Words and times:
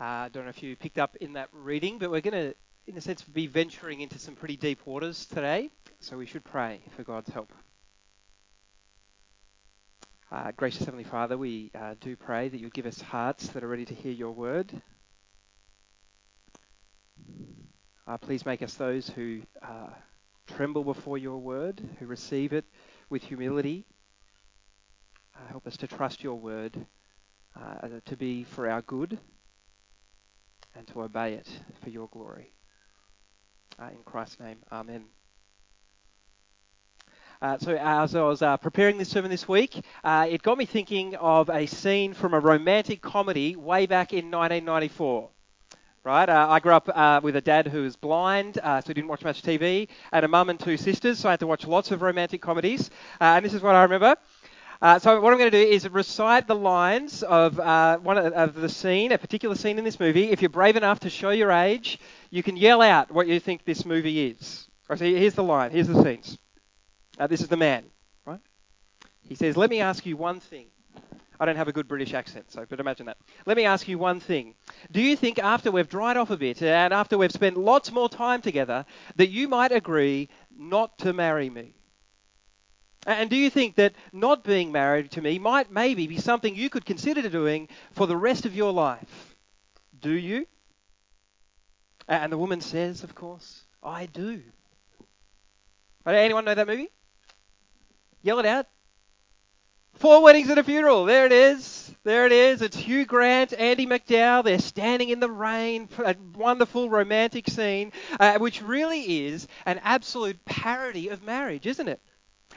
Uh, 0.00 0.04
I 0.04 0.28
don't 0.30 0.44
know 0.44 0.50
if 0.50 0.62
you 0.62 0.76
picked 0.76 0.98
up 0.98 1.16
in 1.16 1.34
that 1.34 1.50
reading, 1.52 1.98
but 1.98 2.10
we're 2.10 2.22
going 2.22 2.32
to, 2.32 2.54
in 2.86 2.96
a 2.96 3.02
sense, 3.02 3.20
be 3.20 3.46
venturing 3.46 4.00
into 4.00 4.18
some 4.18 4.34
pretty 4.34 4.56
deep 4.56 4.86
waters 4.86 5.26
today. 5.26 5.68
So 5.98 6.16
we 6.16 6.24
should 6.24 6.42
pray 6.42 6.80
for 6.96 7.02
God's 7.02 7.28
help. 7.28 7.52
Uh, 10.32 10.52
gracious 10.56 10.86
Heavenly 10.86 11.04
Father, 11.04 11.36
we 11.36 11.70
uh, 11.74 11.96
do 12.00 12.16
pray 12.16 12.48
that 12.48 12.58
you 12.58 12.70
give 12.70 12.86
us 12.86 12.98
hearts 13.02 13.48
that 13.48 13.62
are 13.62 13.68
ready 13.68 13.84
to 13.84 13.94
hear 13.94 14.12
your 14.12 14.32
word. 14.32 14.72
Uh, 18.06 18.16
please 18.16 18.46
make 18.46 18.62
us 18.62 18.72
those 18.74 19.06
who 19.10 19.42
uh, 19.62 19.90
tremble 20.46 20.82
before 20.82 21.18
your 21.18 21.36
word, 21.36 21.78
who 21.98 22.06
receive 22.06 22.54
it 22.54 22.64
with 23.10 23.22
humility. 23.22 23.84
Help 25.50 25.66
us 25.66 25.76
to 25.76 25.86
trust 25.86 26.22
your 26.22 26.36
word 26.36 26.86
to 28.06 28.16
be 28.16 28.44
for 28.44 28.68
our 28.68 28.80
good 28.82 29.18
and 30.74 30.86
to 30.88 31.02
obey 31.02 31.34
it 31.34 31.48
for 31.82 31.90
your 31.90 32.08
glory. 32.08 32.52
in 33.80 34.02
Christ's 34.04 34.40
name, 34.40 34.58
Amen. 34.70 35.04
Uh, 37.42 37.56
so 37.56 37.74
as 37.74 38.14
I 38.14 38.20
was 38.20 38.42
uh, 38.42 38.58
preparing 38.58 38.98
this 38.98 39.08
sermon 39.08 39.30
this 39.30 39.48
week, 39.48 39.82
uh, 40.04 40.26
it 40.28 40.42
got 40.42 40.58
me 40.58 40.66
thinking 40.66 41.14
of 41.16 41.48
a 41.48 41.64
scene 41.64 42.12
from 42.12 42.34
a 42.34 42.38
romantic 42.38 43.00
comedy 43.00 43.56
way 43.56 43.86
back 43.86 44.12
in 44.12 44.30
1994. 44.30 45.30
Right, 46.02 46.28
uh, 46.28 46.46
I 46.48 46.60
grew 46.60 46.72
up 46.72 46.90
uh, 46.94 47.20
with 47.22 47.36
a 47.36 47.40
dad 47.40 47.66
who 47.66 47.82
was 47.82 47.96
blind, 47.96 48.58
uh, 48.62 48.80
so 48.80 48.88
he 48.88 48.94
didn't 48.94 49.08
watch 49.08 49.22
much 49.22 49.42
TV, 49.42 49.88
and 50.12 50.24
a 50.24 50.28
mum 50.28 50.50
and 50.50 50.60
two 50.60 50.76
sisters, 50.76 51.18
so 51.18 51.28
I 51.28 51.32
had 51.32 51.40
to 51.40 51.46
watch 51.46 51.66
lots 51.66 51.90
of 51.90 52.02
romantic 52.02 52.40
comedies. 52.40 52.90
and 53.20 53.44
this 53.44 53.52
is 53.52 53.62
what 53.62 53.74
I 53.74 53.82
remember. 53.82 54.16
So 54.80 55.20
what 55.20 55.32
I'm 55.32 55.38
going 55.38 55.50
to 55.50 55.64
do 55.64 55.70
is 55.70 55.88
recite 55.88 56.46
the 56.46 56.54
lines 56.54 57.22
of 57.22 57.58
one 58.02 58.18
of, 58.18 58.32
of 58.32 58.54
the 58.54 58.68
scene, 58.68 59.12
a 59.12 59.18
particular 59.18 59.54
scene 59.54 59.78
in 59.78 59.84
this 59.84 60.00
movie. 60.00 60.30
If 60.30 60.42
you're 60.42 60.48
brave 60.48 60.76
enough 60.76 61.00
to 61.00 61.10
show 61.10 61.30
your 61.30 61.52
age, 61.52 61.98
you 62.30 62.42
can 62.42 62.56
yell 62.56 62.80
out 62.80 63.10
what 63.10 63.26
you 63.26 63.40
think 63.40 63.64
this 63.64 63.84
movie 63.84 64.28
is. 64.28 64.68
Right, 64.88 64.98
so 64.98 65.04
here's 65.04 65.34
the 65.34 65.44
line. 65.44 65.70
Here's 65.70 65.86
the 65.86 66.02
scenes. 66.02 66.36
Uh, 67.18 67.26
this 67.26 67.42
is 67.42 67.48
the 67.48 67.56
man, 67.56 67.84
right? 68.24 68.40
He 69.22 69.34
says, 69.34 69.56
Let 69.56 69.70
me 69.70 69.80
ask 69.80 70.04
you 70.06 70.16
one 70.16 70.40
thing. 70.40 70.66
I 71.38 71.46
don't 71.46 71.56
have 71.56 71.68
a 71.68 71.72
good 71.72 71.88
British 71.88 72.12
accent, 72.12 72.50
so 72.50 72.66
but 72.68 72.80
imagine 72.80 73.06
that. 73.06 73.16
Let 73.46 73.56
me 73.56 73.64
ask 73.64 73.86
you 73.88 73.98
one 73.98 74.20
thing. 74.20 74.54
Do 74.90 75.00
you 75.00 75.16
think 75.16 75.38
after 75.38 75.70
we've 75.70 75.88
dried 75.88 76.16
off 76.16 76.30
a 76.30 76.36
bit 76.36 76.60
and 76.60 76.92
after 76.92 77.16
we've 77.16 77.32
spent 77.32 77.56
lots 77.56 77.92
more 77.92 78.08
time 78.08 78.42
together 78.42 78.84
that 79.16 79.28
you 79.28 79.48
might 79.48 79.72
agree 79.72 80.28
not 80.54 80.98
to 80.98 81.12
marry 81.12 81.48
me? 81.48 81.74
And 83.06 83.30
do 83.30 83.36
you 83.36 83.48
think 83.48 83.76
that 83.76 83.94
not 84.12 84.44
being 84.44 84.72
married 84.72 85.10
to 85.12 85.22
me 85.22 85.38
might 85.38 85.70
maybe 85.70 86.06
be 86.06 86.18
something 86.18 86.54
you 86.54 86.68
could 86.68 86.84
consider 86.84 87.26
doing 87.28 87.68
for 87.92 88.06
the 88.06 88.16
rest 88.16 88.44
of 88.44 88.54
your 88.54 88.72
life? 88.72 89.36
Do 90.00 90.12
you? 90.12 90.46
And 92.06 92.30
the 92.30 92.38
woman 92.38 92.60
says, 92.60 93.02
of 93.02 93.14
course, 93.14 93.62
I 93.82 94.06
do. 94.06 94.42
Anyone 96.06 96.44
know 96.44 96.54
that 96.54 96.66
movie? 96.66 96.90
Yell 98.22 98.38
it 98.38 98.46
out. 98.46 98.66
Four 99.94 100.22
weddings 100.22 100.50
and 100.50 100.58
a 100.58 100.64
funeral. 100.64 101.04
There 101.04 101.26
it 101.26 101.32
is. 101.32 101.94
There 102.04 102.26
it 102.26 102.32
is. 102.32 102.62
It's 102.62 102.76
Hugh 102.76 103.04
Grant, 103.04 103.52
Andie 103.52 103.86
MacDowell. 103.86 104.44
They're 104.44 104.58
standing 104.58 105.10
in 105.10 105.20
the 105.20 105.30
rain. 105.30 105.88
A 105.98 106.16
wonderful 106.34 106.90
romantic 106.90 107.48
scene, 107.48 107.92
uh, 108.18 108.38
which 108.38 108.62
really 108.62 109.26
is 109.26 109.46
an 109.66 109.80
absolute 109.84 110.44
parody 110.44 111.08
of 111.08 111.22
marriage, 111.22 111.66
isn't 111.66 111.88
it? 111.88 112.00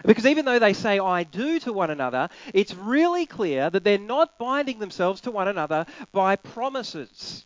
Because 0.05 0.25
even 0.25 0.45
though 0.45 0.59
they 0.59 0.73
say 0.73 0.99
I 0.99 1.23
do 1.23 1.59
to 1.59 1.71
one 1.71 1.91
another, 1.91 2.29
it's 2.53 2.73
really 2.73 3.25
clear 3.25 3.69
that 3.69 3.83
they're 3.83 3.97
not 3.97 4.37
binding 4.37 4.79
themselves 4.79 5.21
to 5.21 5.31
one 5.31 5.47
another 5.47 5.85
by 6.11 6.35
promises. 6.35 7.45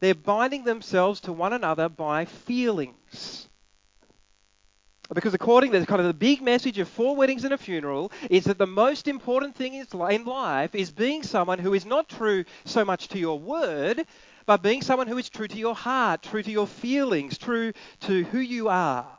They're 0.00 0.14
binding 0.14 0.64
themselves 0.64 1.20
to 1.22 1.32
one 1.32 1.52
another 1.52 1.88
by 1.88 2.24
feelings. 2.24 3.48
Because 5.12 5.32
according 5.32 5.72
to 5.72 5.86
kind 5.86 6.00
of 6.00 6.06
the 6.06 6.12
big 6.12 6.42
message 6.42 6.78
of 6.78 6.88
four 6.88 7.16
weddings 7.16 7.44
and 7.44 7.54
a 7.54 7.58
funeral 7.58 8.12
is 8.28 8.44
that 8.44 8.58
the 8.58 8.66
most 8.66 9.08
important 9.08 9.56
thing 9.56 9.74
in 9.74 10.24
life 10.26 10.74
is 10.74 10.90
being 10.90 11.22
someone 11.22 11.58
who 11.58 11.72
is 11.72 11.86
not 11.86 12.10
true 12.10 12.44
so 12.66 12.84
much 12.84 13.08
to 13.08 13.18
your 13.18 13.38
word, 13.38 14.04
but 14.44 14.62
being 14.62 14.82
someone 14.82 15.06
who 15.06 15.16
is 15.16 15.30
true 15.30 15.48
to 15.48 15.56
your 15.56 15.74
heart, 15.74 16.22
true 16.22 16.42
to 16.42 16.50
your 16.50 16.66
feelings, 16.66 17.38
true 17.38 17.72
to 18.00 18.24
who 18.24 18.38
you 18.38 18.68
are. 18.68 19.17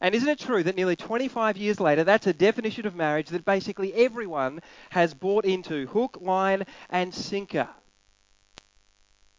And 0.00 0.14
isn't 0.14 0.28
it 0.28 0.38
true 0.38 0.62
that 0.62 0.76
nearly 0.76 0.96
25 0.96 1.58
years 1.58 1.78
later, 1.78 2.04
that's 2.04 2.26
a 2.26 2.32
definition 2.32 2.86
of 2.86 2.94
marriage 2.94 3.28
that 3.28 3.44
basically 3.44 3.92
everyone 3.92 4.60
has 4.90 5.12
bought 5.12 5.44
into 5.44 5.86
hook, 5.88 6.18
line, 6.20 6.64
and 6.88 7.14
sinker? 7.14 7.68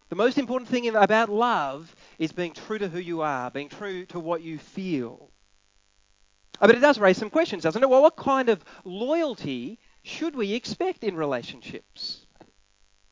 The 0.08 0.16
most 0.16 0.38
important 0.38 0.68
thing 0.68 0.86
about 0.94 1.30
love 1.30 1.96
is 2.18 2.32
being 2.32 2.52
true 2.52 2.78
to 2.78 2.88
who 2.88 3.00
you 3.00 3.22
are, 3.22 3.50
being 3.50 3.70
true 3.70 4.06
to 4.06 4.20
what 4.20 4.42
you 4.42 4.58
feel. 4.58 5.30
Oh, 6.60 6.66
but 6.68 6.76
it 6.76 6.80
does 6.80 6.98
raise 6.98 7.16
some 7.16 7.30
questions, 7.30 7.64
doesn't 7.64 7.82
it? 7.82 7.88
Well, 7.88 8.02
what 8.02 8.16
kind 8.16 8.48
of 8.48 8.64
loyalty 8.84 9.80
should 10.04 10.36
we 10.36 10.52
expect 10.52 11.02
in 11.02 11.16
relationships? 11.16 12.26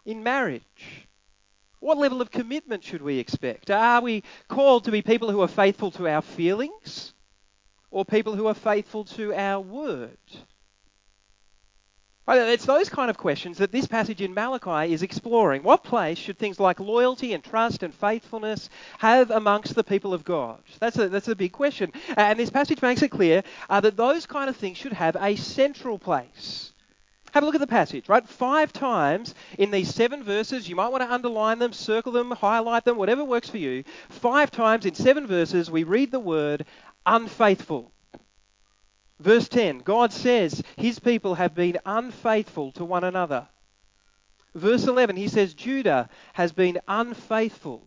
In 0.05 0.23
marriage? 0.23 1.09
What 1.81 1.99
level 1.99 2.21
of 2.21 2.31
commitment 2.31 2.85
should 2.85 3.03
we 3.03 3.19
expect? 3.19 3.71
Are 3.71 4.03
we 4.03 4.23
called 4.47 4.85
to 4.85 4.93
be 4.93 5.03
people 5.03 5.33
who 5.33 5.41
are 5.41 5.49
faithful 5.49 5.91
to 5.93 6.07
our 6.07 6.23
feelings 6.23 7.15
or 7.91 8.05
people 8.05 8.37
who 8.37 8.47
are 8.47 8.55
faithful 8.55 9.05
to 9.05 9.35
our 9.35 9.61
word? 9.61 10.19
It's 12.33 12.67
those 12.67 12.89
kind 12.89 13.11
of 13.11 13.19
questions 13.19 13.59
that 13.59 13.73
this 13.73 13.89
passage 13.89 14.21
in 14.21 14.35
Malachi 14.35 14.93
is 14.93 15.03
exploring. 15.03 15.65
What 15.65 15.83
place 15.83 16.17
should 16.17 16.39
things 16.39 16.61
like 16.61 16.79
loyalty 16.79 17.33
and 17.33 17.43
trust 17.43 17.83
and 17.83 17.93
faithfulness 17.93 18.71
have 18.99 19.33
amongst 19.33 19.75
the 19.75 19.83
people 19.83 20.15
of 20.15 20.25
God? 20.25 20.61
That's 20.79 20.97
a, 20.97 21.09
that's 21.09 21.27
a 21.27 21.35
big 21.35 21.51
question. 21.51 21.93
And 22.17 22.39
this 22.39 22.51
passage 22.51 22.83
makes 22.83 23.03
it 23.03 23.09
clear 23.09 23.43
uh, 23.69 23.81
that 23.81 23.97
those 23.97 24.27
kind 24.27 24.49
of 24.49 24.57
things 24.57 24.79
should 24.79 24.93
have 24.93 25.17
a 25.21 25.35
central 25.35 25.99
place. 25.99 26.73
Have 27.33 27.43
a 27.45 27.47
look 27.47 27.55
at 27.55 27.61
the 27.61 27.67
passage, 27.67 28.09
right? 28.09 28.29
Five 28.29 28.73
times 28.73 29.35
in 29.57 29.71
these 29.71 29.95
seven 29.95 30.25
verses, 30.25 30.69
you 30.69 30.75
might 30.75 30.89
want 30.89 31.03
to 31.03 31.13
underline 31.13 31.61
them, 31.61 31.73
circle 31.73 32.11
them, 32.11 32.33
highlight 32.33 32.85
them, 32.85 32.97
whatever 32.97 33.25
works 33.25 33.49
for 33.49 33.59
you. 33.59 33.85
Five 34.09 34.51
times 34.51 34.85
in 34.85 34.95
seven 34.95 35.29
verses, 35.29 35.71
we 35.71 35.85
read 35.85 36.11
the 36.11 36.19
word 36.19 36.67
unfaithful. 37.07 37.93
Verse 39.19 39.49
10 39.49 39.79
God 39.79 40.13
says 40.13 40.63
his 40.77 40.99
people 40.99 41.35
have 41.35 41.55
been 41.55 41.79
unfaithful 41.85 42.73
to 42.73 42.85
one 42.85 43.05
another. 43.05 43.49
Verse 44.55 44.87
11, 44.87 45.17
he 45.17 45.29
says 45.29 45.55
Judah 45.55 46.09
has 46.33 46.53
been 46.53 46.81
unfaithful. 46.89 47.87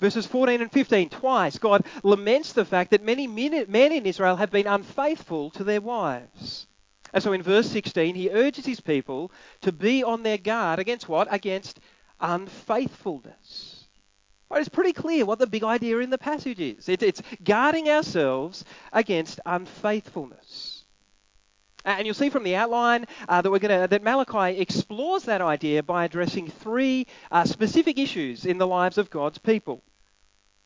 Verses 0.00 0.26
14 0.26 0.60
and 0.60 0.72
15, 0.72 1.10
twice, 1.10 1.58
God 1.58 1.86
laments 2.02 2.52
the 2.52 2.64
fact 2.64 2.90
that 2.90 3.04
many 3.04 3.28
men 3.28 3.92
in 3.92 4.04
Israel 4.04 4.34
have 4.34 4.50
been 4.50 4.66
unfaithful 4.66 5.50
to 5.52 5.62
their 5.62 5.80
wives. 5.80 6.66
And 7.12 7.22
so 7.22 7.32
in 7.32 7.42
verse 7.42 7.68
16, 7.70 8.16
he 8.16 8.30
urges 8.30 8.66
his 8.66 8.80
people 8.80 9.30
to 9.60 9.70
be 9.70 10.02
on 10.02 10.24
their 10.24 10.38
guard 10.38 10.80
against 10.80 11.08
what? 11.08 11.28
Against 11.32 11.78
unfaithfulness. 12.18 13.71
Right, 14.52 14.60
it's 14.60 14.68
pretty 14.68 14.92
clear 14.92 15.24
what 15.24 15.38
the 15.38 15.46
big 15.46 15.64
idea 15.64 16.00
in 16.00 16.10
the 16.10 16.18
passage 16.18 16.60
is. 16.60 16.86
It, 16.86 17.02
it's 17.02 17.22
guarding 17.42 17.88
ourselves 17.88 18.66
against 18.92 19.40
unfaithfulness. 19.46 20.84
And 21.86 22.04
you'll 22.04 22.14
see 22.14 22.28
from 22.28 22.44
the 22.44 22.54
outline 22.56 23.06
uh, 23.30 23.40
that 23.40 23.50
we're 23.50 23.60
going 23.60 23.80
to 23.80 23.88
that 23.88 24.02
Malachi 24.02 24.60
explores 24.60 25.24
that 25.24 25.40
idea 25.40 25.82
by 25.82 26.04
addressing 26.04 26.48
three 26.48 27.06
uh, 27.30 27.46
specific 27.46 27.98
issues 27.98 28.44
in 28.44 28.58
the 28.58 28.66
lives 28.66 28.98
of 28.98 29.08
God's 29.08 29.38
people. 29.38 29.82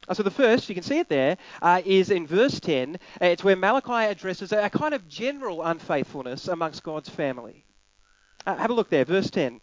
Uh, 0.09 0.15
so 0.15 0.25
the 0.25 0.33
first, 0.33 0.69
you 0.69 0.75
can 0.75 0.83
see 0.83 0.99
it 0.99 1.09
there, 1.09 1.37
uh, 1.63 1.81
is 1.85 2.11
in 2.11 2.27
verse 2.27 2.59
10. 2.59 2.99
It's 3.21 3.45
where 3.45 3.55
Malachi 3.55 4.11
addresses 4.11 4.51
a, 4.51 4.65
a 4.65 4.71
kind 4.71 4.95
of 4.95 5.07
general 5.07 5.63
unfaithfulness 5.63 6.49
amongst 6.49 6.83
God's 6.83 7.09
family. 7.09 7.65
Uh, 8.45 8.57
have 8.57 8.71
a 8.71 8.75
look 8.75 8.91
there, 8.91 9.05
verse 9.05 9.31
10. 9.31 9.61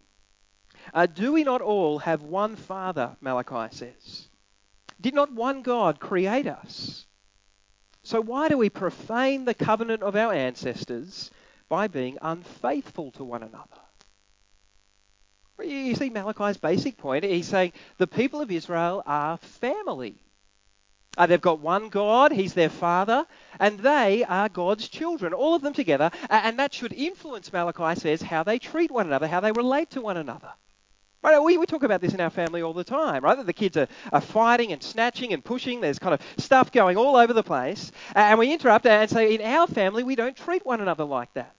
Uh, 0.92 1.06
do 1.06 1.32
we 1.32 1.44
not 1.44 1.60
all 1.60 1.98
have 1.98 2.22
one 2.22 2.56
Father, 2.56 3.16
Malachi 3.20 3.74
says? 3.74 4.28
Did 5.00 5.14
not 5.14 5.32
one 5.32 5.62
God 5.62 6.00
create 6.00 6.46
us? 6.46 7.06
So 8.02 8.20
why 8.20 8.48
do 8.48 8.58
we 8.58 8.68
profane 8.68 9.44
the 9.44 9.54
covenant 9.54 10.02
of 10.02 10.14
our 10.14 10.32
ancestors 10.32 11.30
by 11.68 11.88
being 11.88 12.18
unfaithful 12.20 13.12
to 13.12 13.24
one 13.24 13.42
another? 13.42 13.80
You 15.62 15.94
see 15.94 16.10
Malachi's 16.10 16.56
basic 16.56 16.96
point. 16.96 17.24
He's 17.24 17.48
saying 17.48 17.72
the 17.98 18.06
people 18.06 18.40
of 18.40 18.50
Israel 18.50 19.02
are 19.06 19.38
family. 19.38 20.16
Uh, 21.16 21.26
they've 21.26 21.40
got 21.40 21.60
one 21.60 21.90
God, 21.90 22.32
He's 22.32 22.54
their 22.54 22.68
Father, 22.68 23.24
and 23.60 23.78
they 23.78 24.24
are 24.24 24.48
God's 24.48 24.88
children, 24.88 25.32
all 25.32 25.54
of 25.54 25.62
them 25.62 25.72
together. 25.72 26.10
And 26.28 26.58
that 26.58 26.74
should 26.74 26.92
influence, 26.92 27.52
Malachi 27.52 28.00
says, 28.00 28.20
how 28.20 28.42
they 28.42 28.58
treat 28.58 28.90
one 28.90 29.06
another, 29.06 29.28
how 29.28 29.40
they 29.40 29.52
relate 29.52 29.90
to 29.90 30.00
one 30.00 30.16
another. 30.16 30.52
Right, 31.24 31.42
we, 31.42 31.56
we 31.56 31.64
talk 31.64 31.84
about 31.84 32.02
this 32.02 32.12
in 32.12 32.20
our 32.20 32.28
family 32.28 32.60
all 32.60 32.74
the 32.74 32.84
time, 32.84 33.24
right? 33.24 33.34
That 33.34 33.46
the 33.46 33.54
kids 33.54 33.78
are, 33.78 33.88
are 34.12 34.20
fighting 34.20 34.72
and 34.72 34.82
snatching 34.82 35.32
and 35.32 35.42
pushing. 35.42 35.80
There's 35.80 35.98
kind 35.98 36.12
of 36.12 36.20
stuff 36.36 36.70
going 36.70 36.98
all 36.98 37.16
over 37.16 37.32
the 37.32 37.42
place. 37.42 37.92
And 38.14 38.38
we 38.38 38.52
interrupt 38.52 38.84
and 38.84 39.08
say, 39.08 39.34
in 39.34 39.40
our 39.40 39.66
family, 39.66 40.02
we 40.02 40.16
don't 40.16 40.36
treat 40.36 40.66
one 40.66 40.82
another 40.82 41.04
like 41.04 41.32
that. 41.32 41.56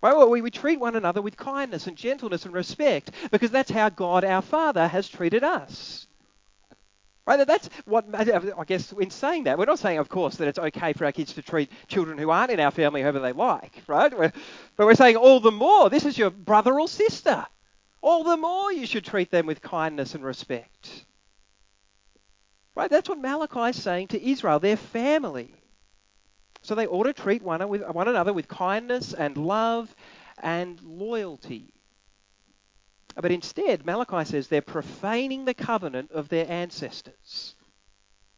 Right? 0.00 0.16
Well, 0.16 0.30
we, 0.30 0.40
we 0.40 0.52
treat 0.52 0.78
one 0.78 0.94
another 0.94 1.20
with 1.20 1.36
kindness 1.36 1.88
and 1.88 1.96
gentleness 1.96 2.44
and 2.44 2.54
respect 2.54 3.10
because 3.32 3.50
that's 3.50 3.72
how 3.72 3.88
God 3.88 4.22
our 4.24 4.42
Father 4.42 4.86
has 4.86 5.08
treated 5.08 5.42
us. 5.42 6.07
Right? 7.28 7.46
That's 7.46 7.68
what 7.84 8.06
I 8.14 8.64
guess 8.64 8.90
in 8.92 9.10
saying 9.10 9.44
that, 9.44 9.58
we're 9.58 9.66
not 9.66 9.78
saying, 9.78 9.98
of 9.98 10.08
course, 10.08 10.36
that 10.36 10.48
it's 10.48 10.58
okay 10.58 10.94
for 10.94 11.04
our 11.04 11.12
kids 11.12 11.34
to 11.34 11.42
treat 11.42 11.70
children 11.86 12.16
who 12.16 12.30
aren't 12.30 12.50
in 12.50 12.58
our 12.58 12.70
family 12.70 13.02
however 13.02 13.18
they 13.18 13.32
like, 13.32 13.82
right? 13.86 14.18
We're, 14.18 14.32
but 14.76 14.86
we're 14.86 14.94
saying 14.94 15.16
all 15.16 15.38
the 15.38 15.50
more, 15.50 15.90
this 15.90 16.06
is 16.06 16.16
your 16.16 16.30
brother 16.30 16.80
or 16.80 16.88
sister. 16.88 17.44
All 18.00 18.24
the 18.24 18.38
more 18.38 18.72
you 18.72 18.86
should 18.86 19.04
treat 19.04 19.30
them 19.30 19.44
with 19.44 19.60
kindness 19.60 20.14
and 20.14 20.24
respect. 20.24 21.04
Right? 22.74 22.88
That's 22.88 23.10
what 23.10 23.18
Malachi 23.18 23.76
is 23.76 23.82
saying 23.82 24.08
to 24.08 24.26
Israel, 24.26 24.58
their 24.58 24.78
family. 24.78 25.54
So 26.62 26.74
they 26.74 26.86
ought 26.86 27.04
to 27.04 27.12
treat 27.12 27.42
one, 27.42 27.68
with, 27.68 27.86
one 27.90 28.08
another 28.08 28.32
with 28.32 28.48
kindness 28.48 29.12
and 29.12 29.36
love 29.36 29.94
and 30.42 30.80
loyalty. 30.80 31.74
But 33.20 33.32
instead, 33.32 33.84
Malachi 33.84 34.24
says 34.24 34.46
they're 34.46 34.62
profaning 34.62 35.44
the 35.44 35.54
covenant 35.54 36.12
of 36.12 36.28
their 36.28 36.48
ancestors. 36.48 37.56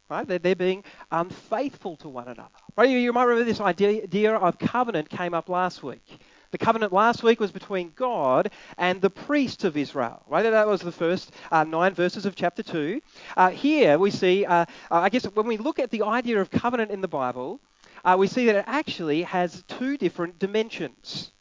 Right? 0.08 0.26
They're, 0.26 0.38
they're 0.38 0.56
being 0.56 0.84
unfaithful 1.10 1.96
to 1.98 2.08
one 2.08 2.28
another. 2.28 2.48
Right? 2.76 2.88
You, 2.88 2.98
you 2.98 3.12
might 3.12 3.24
remember 3.24 3.44
this 3.44 3.60
idea 3.60 4.34
of 4.34 4.58
covenant 4.58 5.10
came 5.10 5.34
up 5.34 5.48
last 5.48 5.82
week. 5.82 6.20
The 6.50 6.58
covenant 6.58 6.92
last 6.92 7.22
week 7.22 7.38
was 7.38 7.52
between 7.52 7.92
God 7.94 8.50
and 8.76 9.00
the 9.00 9.10
priests 9.10 9.64
of 9.64 9.76
Israel. 9.76 10.22
Right? 10.26 10.42
That 10.42 10.66
was 10.66 10.80
the 10.80 10.92
first 10.92 11.30
uh, 11.52 11.64
nine 11.64 11.94
verses 11.94 12.24
of 12.24 12.34
chapter 12.34 12.62
2. 12.62 13.00
Uh, 13.36 13.50
here 13.50 13.98
we 13.98 14.10
see, 14.10 14.46
uh, 14.46 14.64
I 14.90 15.10
guess, 15.10 15.24
when 15.26 15.46
we 15.46 15.58
look 15.58 15.78
at 15.78 15.90
the 15.90 16.02
idea 16.02 16.40
of 16.40 16.50
covenant 16.50 16.90
in 16.90 17.02
the 17.02 17.08
Bible, 17.08 17.60
uh, 18.02 18.16
we 18.18 18.26
see 18.26 18.46
that 18.46 18.56
it 18.56 18.64
actually 18.66 19.22
has 19.22 19.62
two 19.68 19.98
different 19.98 20.38
dimensions. 20.38 21.32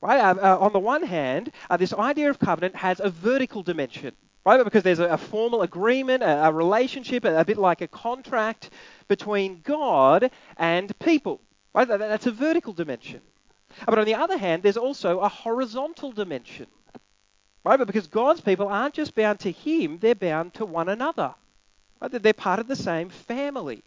Right? 0.00 0.20
Uh, 0.20 0.34
uh, 0.40 0.58
on 0.60 0.72
the 0.72 0.78
one 0.78 1.02
hand, 1.02 1.52
uh, 1.68 1.76
this 1.76 1.92
idea 1.92 2.30
of 2.30 2.38
covenant 2.38 2.76
has 2.76 3.00
a 3.00 3.10
vertical 3.10 3.62
dimension, 3.62 4.14
right? 4.46 4.62
Because 4.62 4.84
there's 4.84 5.00
a, 5.00 5.08
a 5.08 5.18
formal 5.18 5.62
agreement, 5.62 6.22
a, 6.22 6.46
a 6.46 6.52
relationship, 6.52 7.24
a, 7.24 7.40
a, 7.40 7.44
bit 7.44 7.58
like 7.58 7.80
a 7.80 7.88
contract 7.88 8.70
between 9.08 9.60
God 9.62 10.30
and 10.56 10.96
people. 11.00 11.40
Right? 11.74 11.88
That, 11.88 11.98
that's 11.98 12.26
a 12.26 12.30
vertical 12.30 12.72
dimension. 12.72 13.20
But 13.86 13.98
on 13.98 14.06
the 14.06 14.14
other 14.14 14.38
hand, 14.38 14.62
there's 14.62 14.76
also 14.76 15.18
a 15.20 15.28
horizontal 15.28 16.12
dimension. 16.12 16.68
Right? 17.64 17.76
Because 17.84 18.06
God's 18.06 18.40
people 18.40 18.68
aren't 18.68 18.94
just 18.94 19.16
bound 19.16 19.40
to 19.40 19.50
Him, 19.50 19.98
they're 19.98 20.14
bound 20.14 20.54
to 20.54 20.64
one 20.64 20.88
another. 20.88 21.34
Right? 22.00 22.10
They're 22.10 22.32
part 22.32 22.60
of 22.60 22.68
the 22.68 22.76
same 22.76 23.10
family. 23.10 23.82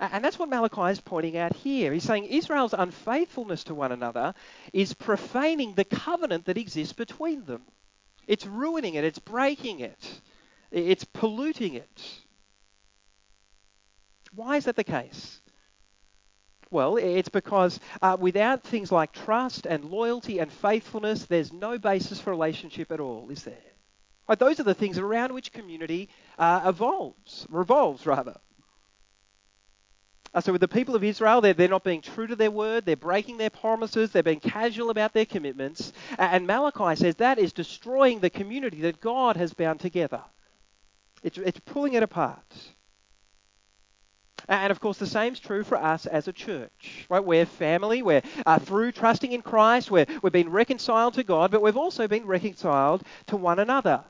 And 0.00 0.24
that's 0.24 0.38
what 0.38 0.48
Malachi 0.48 0.92
is 0.92 1.00
pointing 1.00 1.36
out 1.36 1.54
here. 1.54 1.92
He's 1.92 2.04
saying 2.04 2.24
Israel's 2.24 2.72
unfaithfulness 2.72 3.64
to 3.64 3.74
one 3.74 3.92
another 3.92 4.34
is 4.72 4.94
profaning 4.94 5.74
the 5.74 5.84
covenant 5.84 6.46
that 6.46 6.56
exists 6.56 6.94
between 6.94 7.44
them. 7.44 7.62
It's 8.26 8.46
ruining 8.46 8.94
it, 8.94 9.04
it's 9.04 9.18
breaking 9.18 9.80
it, 9.80 10.20
it's 10.70 11.04
polluting 11.04 11.74
it. 11.74 12.20
Why 14.32 14.56
is 14.56 14.64
that 14.64 14.76
the 14.76 14.84
case? 14.84 15.42
Well, 16.70 16.96
it's 16.96 17.28
because 17.28 17.78
uh, 18.00 18.16
without 18.18 18.62
things 18.62 18.90
like 18.90 19.12
trust 19.12 19.66
and 19.66 19.84
loyalty 19.84 20.38
and 20.38 20.50
faithfulness, 20.50 21.26
there's 21.26 21.52
no 21.52 21.78
basis 21.78 22.20
for 22.20 22.30
relationship 22.30 22.90
at 22.92 23.00
all, 23.00 23.28
is 23.28 23.42
there? 23.42 23.56
Those 24.38 24.60
are 24.60 24.64
the 24.64 24.74
things 24.74 24.96
around 24.96 25.34
which 25.34 25.52
community 25.52 26.08
uh, 26.38 26.62
evolves, 26.64 27.46
revolves 27.50 28.06
rather. 28.06 28.36
Uh, 30.32 30.40
so 30.40 30.52
with 30.52 30.60
the 30.60 30.68
people 30.68 30.94
of 30.94 31.02
Israel, 31.02 31.40
they're, 31.40 31.54
they're 31.54 31.68
not 31.68 31.82
being 31.82 32.00
true 32.00 32.26
to 32.26 32.36
their 32.36 32.50
word, 32.50 32.86
they're 32.86 32.96
breaking 32.96 33.36
their 33.36 33.50
promises, 33.50 34.10
they're 34.10 34.22
being 34.22 34.38
casual 34.40 34.90
about 34.90 35.12
their 35.12 35.24
commitments. 35.24 35.92
And 36.18 36.46
Malachi 36.46 36.94
says 36.96 37.16
that 37.16 37.38
is 37.38 37.52
destroying 37.52 38.20
the 38.20 38.30
community 38.30 38.82
that 38.82 39.00
God 39.00 39.36
has 39.36 39.52
bound 39.52 39.80
together. 39.80 40.22
It's, 41.22 41.36
it's 41.36 41.60
pulling 41.60 41.94
it 41.94 42.02
apart. 42.02 42.54
And 44.48 44.70
of 44.70 44.80
course, 44.80 44.98
the 44.98 45.06
same 45.06 45.32
is 45.32 45.40
true 45.40 45.62
for 45.64 45.76
us 45.76 46.06
as 46.06 46.26
a 46.26 46.32
church, 46.32 47.06
right? 47.08 47.22
We're 47.22 47.46
family. 47.46 48.02
We're 48.02 48.22
uh, 48.46 48.58
through 48.58 48.92
trusting 48.92 49.30
in 49.32 49.42
Christ. 49.42 49.90
We're, 49.90 50.06
we've 50.22 50.32
been 50.32 50.50
reconciled 50.50 51.14
to 51.14 51.24
God, 51.24 51.50
but 51.50 51.62
we've 51.62 51.76
also 51.76 52.08
been 52.08 52.26
reconciled 52.26 53.04
to 53.26 53.36
one 53.36 53.58
another. 53.58 54.02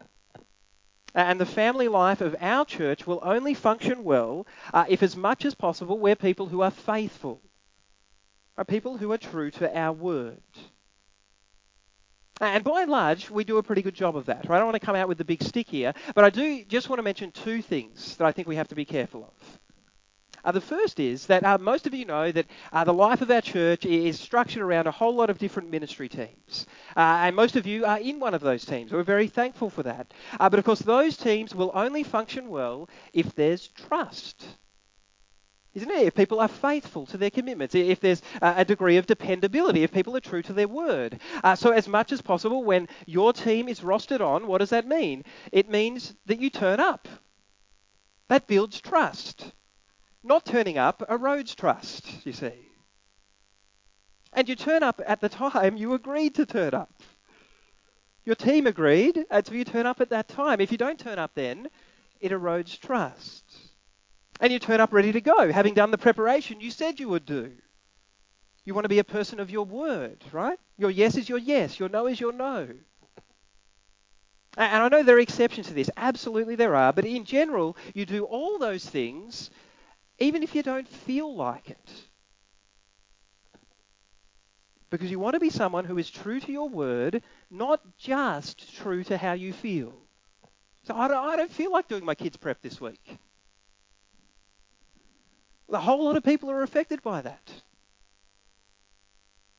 And 1.15 1.41
the 1.41 1.47
family 1.47 1.89
life 1.89 2.21
of 2.21 2.37
our 2.41 2.65
church 2.65 3.07
will 3.07 3.21
only 3.23 3.55
function 3.55 4.05
well 4.05 4.47
uh, 4.73 4.85
if, 4.89 5.03
as 5.03 5.17
much 5.17 5.45
as 5.45 5.55
possible, 5.55 5.99
we're 5.99 6.17
people 6.17 6.47
who 6.47 6.63
are 6.63 6.71
faithful, 6.71 7.41
are 8.57 8.65
people 8.65 8.97
who 8.97 9.11
are 9.13 9.19
true 9.19 9.51
to 9.53 9.77
our 9.77 9.93
word. 9.93 10.43
And 12.41 12.65
by 12.65 12.83
and 12.83 12.91
large, 12.91 13.29
we 13.29 13.45
do 13.45 13.59
a 13.59 13.63
pretty 13.63 13.83
good 13.83 13.95
job 13.95 14.17
of 14.17 14.27
that. 14.27 14.49
Right? 14.49 14.57
I 14.57 14.59
don't 14.61 14.69
want 14.69 14.81
to 14.81 14.87
come 14.87 14.97
out 14.97 15.09
with 15.09 15.19
the 15.19 15.25
big 15.25 15.43
stick 15.43 15.69
here, 15.69 15.93
but 16.15 16.25
I 16.25 16.31
do 16.31 16.65
just 16.65 16.89
want 16.89 16.99
to 16.99 17.03
mention 17.03 17.33
two 17.33 17.61
things 17.61 18.17
that 18.17 18.27
I 18.27 18.33
think 18.33 18.49
we 18.49 18.57
have 18.57 18.69
to 18.69 18.75
be 18.75 18.87
careful 18.87 19.25
of. 19.25 19.59
Uh, 20.43 20.53
the 20.53 20.61
first 20.61 20.99
is 21.01 21.27
that 21.27 21.45
uh, 21.45 21.59
most 21.59 21.87
of 21.87 21.93
you 21.93 22.07
know 22.07 22.33
that 22.33 22.47
uh, 22.73 22.85
the 22.85 22.95
life 22.95 23.21
of 23.21 23.31
our 23.31 23.43
church 23.43 23.85
is 23.85 24.19
structured 24.19 24.63
around 24.63 24.87
a 24.87 24.91
whole 24.91 25.15
lot 25.15 25.29
of 25.29 25.37
different 25.37 25.71
ministry 25.71 26.09
teams. 26.09 26.67
Uh, 26.97 27.23
and 27.25 27.37
most 27.37 27.57
of 27.57 27.67
you 27.67 27.85
are 27.85 27.99
in 27.99 28.21
one 28.21 28.35
of 28.35 28.41
those 28.41 28.65
teams. 28.65 28.93
We're 28.93 29.03
very 29.03 29.29
thankful 29.29 29.71
for 29.71 29.83
that. 29.85 30.13
Uh, 30.39 30.49
but 30.49 30.59
of 30.59 30.65
course, 30.65 30.81
those 30.81 31.17
teams 31.17 31.55
will 31.55 31.71
only 31.75 32.03
function 32.03 32.49
well 32.49 32.89
if 33.13 33.35
there's 33.35 33.69
trust. 33.69 34.45
Isn't 35.73 35.91
it? 35.91 36.07
If 36.07 36.15
people 36.15 36.41
are 36.41 36.49
faithful 36.49 37.07
to 37.07 37.17
their 37.17 37.31
commitments, 37.31 37.77
if 37.77 38.01
there's 38.01 38.23
a 38.43 38.65
degree 38.65 38.97
of 38.97 39.07
dependability, 39.07 39.85
if 39.85 39.93
people 39.93 40.17
are 40.17 40.21
true 40.21 40.43
to 40.43 40.53
their 40.53 40.67
word. 40.67 41.21
Uh, 41.45 41.55
so, 41.55 41.71
as 41.71 41.87
much 41.87 42.11
as 42.11 42.21
possible, 42.21 42.65
when 42.65 42.89
your 43.07 43.33
team 43.33 43.69
is 43.69 43.81
rostered 43.81 44.21
on, 44.21 44.49
what 44.49 44.59
does 44.59 44.71
that 44.71 44.89
mean? 44.89 45.25
It 45.53 45.71
means 45.71 46.15
that 46.27 46.41
you 46.41 46.51
turn 46.51 46.81
up. 46.81 47.07
That 48.29 48.49
builds 48.49 48.81
trust. 48.81 49.53
Not 50.25 50.45
turning 50.45 50.77
up 50.77 51.05
erodes 51.09 51.55
trust, 51.55 52.27
you 52.27 52.33
see. 52.33 52.70
And 54.33 54.49
you 54.49 54.55
turn 54.55 54.83
up 54.83 55.01
at 55.07 55.21
the 55.21 55.29
time 55.29 55.77
you 55.77 55.95
agreed 55.95 56.35
to 56.37 56.47
turn 56.47 56.75
up. 56.75 56.91
Your 58.25 58.37
team 58.37 58.67
agreed, 58.67 59.25
and 59.31 59.47
so 59.47 59.55
you 59.55 59.65
turn 59.65 59.87
up 59.87 60.01
at 60.01 60.11
that 60.11 60.29
time. 60.29 60.61
If 60.61 60.71
you 60.71 60.79
don't 60.79 61.01
turn 61.01 61.19
up 61.19 61.33
then, 61.35 61.69
it 62.21 62.33
erodes 62.33 62.79
trust. 62.79 63.45
And 64.41 64.53
you 64.53 64.59
turn 64.59 64.81
up 64.81 64.93
ready 64.93 65.13
to 65.13 65.21
go, 65.21 65.51
having 65.51 65.75
done 65.75 65.91
the 65.91 65.99
preparation 65.99 66.61
you 66.61 66.71
said 66.71 67.01
you 67.01 67.09
would 67.09 67.27
do. 67.27 67.53
You 68.65 68.75
want 68.75 68.85
to 68.85 68.91
be 68.91 68.99
a 68.99 69.05
person 69.05 69.41
of 69.41 69.51
your 69.51 69.65
word, 69.65 70.23
right? 70.33 70.59
Your 70.77 70.91
yes 70.91 71.17
is 71.17 71.29
your 71.29 71.39
yes, 71.39 71.79
your 71.79 71.89
no 71.89 72.07
is 72.07 72.21
your 72.21 72.33
no. 72.33 72.69
And 74.57 74.83
I 74.83 74.89
know 74.89 75.03
there 75.03 75.17
are 75.17 75.21
exceptions 75.21 75.69
to 75.69 75.75
this. 75.75 75.91
Absolutely 75.97 76.57
there 76.57 76.75
are. 76.75 76.93
But 76.93 77.05
in 77.05 77.25
general, 77.25 77.77
you 77.95 78.05
do 78.05 78.25
all 78.25 78.59
those 78.59 78.85
things 78.85 79.51
even 80.19 80.43
if 80.43 80.55
you 80.55 80.63
don't 80.63 80.87
feel 80.87 81.35
like 81.35 81.71
it. 81.71 81.91
Because 84.91 85.11
you 85.11 85.21
want 85.21 85.35
to 85.35 85.41
be 85.41 85.51
someone 85.51 85.85
who 85.85 85.99
is 85.99 86.11
true 86.11 86.41
to 86.41 86.53
your 86.53 86.69
word, 86.69 87.23
not 87.51 87.81
just 87.97 88.77
true 88.77 89.05
to 89.05 89.17
how 89.17 89.33
you 89.33 89.53
feel. 89.53 89.95
So 90.83 90.95
I 90.95 91.09
don't, 91.09 91.25
I 91.25 91.37
don't 91.37 91.51
feel 91.51 91.73
like 91.73 91.89
doing 91.89 92.05
my 92.05 92.15
kids' 92.15 92.37
prep 92.37 92.61
this 92.61 92.81
week. 92.81 93.19
A 95.73 95.79
whole 95.79 96.05
lot 96.05 96.17
of 96.17 96.25
people 96.25 96.51
are 96.51 96.63
affected 96.63 97.03
by 97.03 97.23
that. 97.23 97.53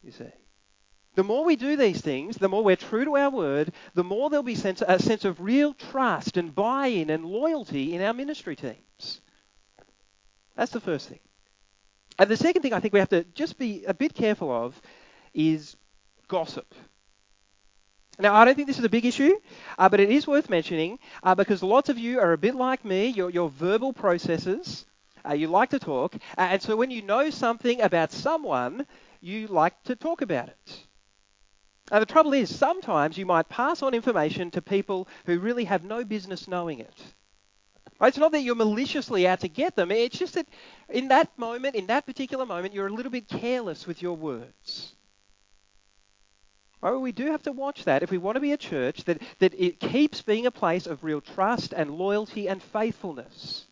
You 0.03 0.11
see. 0.11 0.31
The 1.15 1.23
more 1.23 1.43
we 1.43 1.57
do 1.57 1.75
these 1.75 2.01
things, 2.01 2.37
the 2.37 2.47
more 2.47 2.63
we're 2.63 2.77
true 2.77 3.03
to 3.03 3.17
our 3.17 3.29
word, 3.29 3.73
the 3.93 4.03
more 4.03 4.29
there'll 4.29 4.43
be 4.43 4.55
sense, 4.55 4.81
a 4.85 4.97
sense 4.97 5.25
of 5.25 5.41
real 5.41 5.73
trust 5.73 6.37
and 6.37 6.55
buy 6.55 6.87
in 6.87 7.09
and 7.09 7.25
loyalty 7.25 7.93
in 7.93 8.01
our 8.01 8.13
ministry 8.13 8.55
teams. 8.55 9.21
That's 10.55 10.71
the 10.71 10.79
first 10.79 11.09
thing. 11.09 11.19
And 12.17 12.29
the 12.29 12.37
second 12.37 12.61
thing 12.61 12.73
I 12.73 12.79
think 12.79 12.93
we 12.93 12.99
have 12.99 13.09
to 13.09 13.25
just 13.33 13.57
be 13.57 13.83
a 13.85 13.93
bit 13.93 14.13
careful 14.13 14.51
of 14.51 14.81
is 15.33 15.75
gossip. 16.27 16.73
Now, 18.19 18.35
I 18.35 18.45
don't 18.45 18.55
think 18.55 18.67
this 18.67 18.77
is 18.77 18.85
a 18.85 18.89
big 18.89 19.05
issue, 19.05 19.33
uh, 19.79 19.89
but 19.89 19.99
it 19.99 20.11
is 20.11 20.27
worth 20.27 20.49
mentioning 20.49 20.99
uh, 21.23 21.33
because 21.33 21.63
lots 21.63 21.89
of 21.89 21.97
you 21.97 22.19
are 22.19 22.33
a 22.33 22.37
bit 22.37 22.55
like 22.55 22.85
me. 22.85 23.07
You're, 23.07 23.29
you're 23.29 23.49
verbal 23.49 23.93
processors. 23.93 24.85
Uh, 25.27 25.33
you 25.33 25.47
like 25.47 25.69
to 25.71 25.79
talk. 25.79 26.15
Uh, 26.37 26.41
and 26.51 26.61
so 26.61 26.75
when 26.75 26.91
you 26.91 27.01
know 27.01 27.29
something 27.29 27.81
about 27.81 28.11
someone, 28.11 28.85
you 29.21 29.47
like 29.47 29.81
to 29.83 29.95
talk 29.95 30.21
about 30.21 30.49
it. 30.49 30.79
Now, 31.91 31.99
the 31.99 32.05
trouble 32.05 32.33
is, 32.33 32.53
sometimes 32.53 33.17
you 33.17 33.25
might 33.25 33.49
pass 33.49 33.81
on 33.81 33.93
information 33.93 34.51
to 34.51 34.61
people 34.61 35.07
who 35.25 35.39
really 35.39 35.65
have 35.65 35.83
no 35.83 36.03
business 36.03 36.47
knowing 36.47 36.79
it. 36.79 37.03
Right? 37.99 38.09
It's 38.09 38.17
not 38.17 38.31
that 38.31 38.41
you're 38.41 38.55
maliciously 38.55 39.27
out 39.27 39.41
to 39.41 39.47
get 39.47 39.75
them. 39.75 39.91
It's 39.91 40.17
just 40.17 40.35
that 40.35 40.47
in 40.89 41.09
that 41.09 41.37
moment, 41.37 41.75
in 41.75 41.87
that 41.87 42.05
particular 42.05 42.45
moment, 42.45 42.73
you're 42.73 42.87
a 42.87 42.93
little 42.93 43.11
bit 43.11 43.27
careless 43.27 43.85
with 43.85 44.01
your 44.01 44.15
words. 44.15 44.95
Right? 46.81 46.93
We 46.93 47.11
do 47.11 47.27
have 47.27 47.43
to 47.43 47.51
watch 47.51 47.85
that 47.85 48.03
if 48.03 48.11
we 48.11 48.17
want 48.17 48.35
to 48.35 48.41
be 48.41 48.53
a 48.53 48.57
church 48.57 49.03
that, 49.03 49.21
that 49.39 49.53
it 49.53 49.79
keeps 49.79 50.21
being 50.21 50.45
a 50.45 50.51
place 50.51 50.87
of 50.87 51.03
real 51.03 51.21
trust 51.21 51.73
and 51.73 51.91
loyalty 51.91 52.47
and 52.47 52.61
faithfulness. 52.61 53.65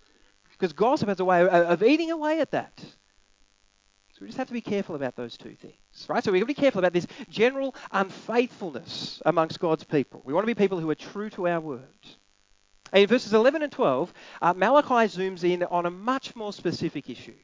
Because 0.52 0.74
gossip 0.74 1.10
has 1.10 1.20
a 1.20 1.26
way 1.26 1.42
of, 1.42 1.48
of 1.48 1.84
eating 1.84 2.12
away 2.12 2.40
at 2.40 2.52
that. 2.52 2.78
So 2.78 4.20
we 4.22 4.28
just 4.28 4.38
have 4.38 4.48
to 4.48 4.54
be 4.54 4.62
careful 4.62 4.96
about 4.96 5.16
those 5.16 5.38
two 5.38 5.56
things, 5.56 6.06
right? 6.10 6.22
So 6.22 6.32
we've 6.32 6.42
got 6.42 6.50
to 6.50 6.54
be 6.54 6.62
careful 6.62 6.80
about 6.80 6.92
this 6.92 7.08
general 7.30 7.74
unfaithfulness 7.92 9.22
amongst 9.26 9.60
God's 9.60 9.86
people. 9.86 10.22
We 10.26 10.34
want 10.34 10.44
to 10.44 10.54
be 10.54 10.62
people 10.62 10.80
who 10.80 10.90
are 10.90 10.96
true 10.96 11.30
to 11.32 11.48
our 11.48 11.62
word. 11.62 11.88
And 12.92 13.04
in 13.04 13.08
verses 13.08 13.34
11 13.34 13.62
and 13.62 13.72
12, 13.72 14.14
uh, 14.42 14.54
Malachi 14.56 15.08
zooms 15.08 15.44
in 15.44 15.64
on 15.64 15.86
a 15.86 15.92
much 15.92 16.36
more 16.36 16.52
specific 16.52 17.10
issue, 17.10 17.36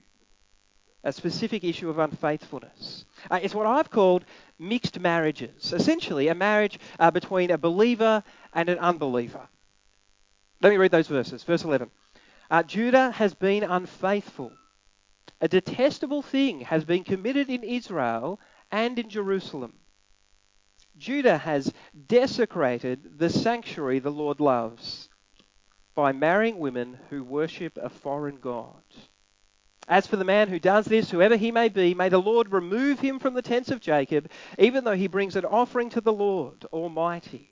a 1.06 1.14
specific 1.14 1.64
issue 1.64 1.90
of 1.90 2.00
unfaithfulness. 2.00 3.06
Uh, 3.32 3.40
it's 3.42 3.56
what 3.56 3.66
I've 3.66 3.90
called 3.90 4.26
mixed 4.60 5.00
marriages, 5.00 5.72
essentially 5.72 6.28
a 6.28 6.36
marriage 6.36 6.78
uh, 7.00 7.12
between 7.12 7.52
a 7.52 7.58
believer 7.58 8.24
and 8.54 8.68
an 8.68 8.80
unbeliever. 8.80 9.48
Let 10.62 10.72
me 10.72 10.78
read 10.78 10.92
those 10.92 11.08
verses. 11.08 11.44
Verse 11.44 11.64
11. 11.64 11.90
Uh, 12.52 12.64
Judah 12.64 13.12
has 13.12 13.34
been 13.34 13.64
unfaithful 13.64 14.52
a 15.42 15.48
detestable 15.48 16.22
thing 16.22 16.62
has 16.62 16.86
been 16.86 17.04
committed 17.04 17.50
in 17.50 17.64
Israel 17.64 18.40
and 18.72 18.98
in 18.98 19.10
Jerusalem. 19.10 19.74
Judah 20.98 21.38
has 21.38 21.74
desecrated 22.08 23.20
the 23.20 23.30
sanctuary 23.30 24.00
the 24.00 24.12
Lord 24.12 24.40
loves 24.40 25.10
by 25.94 26.14
marrying 26.14 26.58
women 26.58 26.98
who 27.10 27.24
worship 27.24 27.78
a 27.78 27.90
foreign 27.90 28.38
god. 28.38 28.84
As 29.88 30.08
for 30.08 30.16
the 30.16 30.24
man 30.24 30.48
who 30.48 30.60
does 30.60 30.86
this, 30.86 31.12
whoever 31.12 31.36
he 31.36 31.52
may 31.52 31.70
be, 31.70 31.94
may 31.94 32.10
the 32.10 32.22
Lord 32.22 32.52
remove 32.52 33.00
him 33.00 33.20
from 33.20 33.36
the 33.36 33.42
tents 33.42 33.70
of 33.70 33.82
Jacob, 33.82 34.30
even 34.58 34.84
though 34.84 34.96
he 34.96 35.08
brings 35.08 35.36
an 35.36 35.46
offering 35.46 35.90
to 35.92 36.02
the 36.02 36.14
Lord 36.14 36.66
Almighty. 36.74 37.52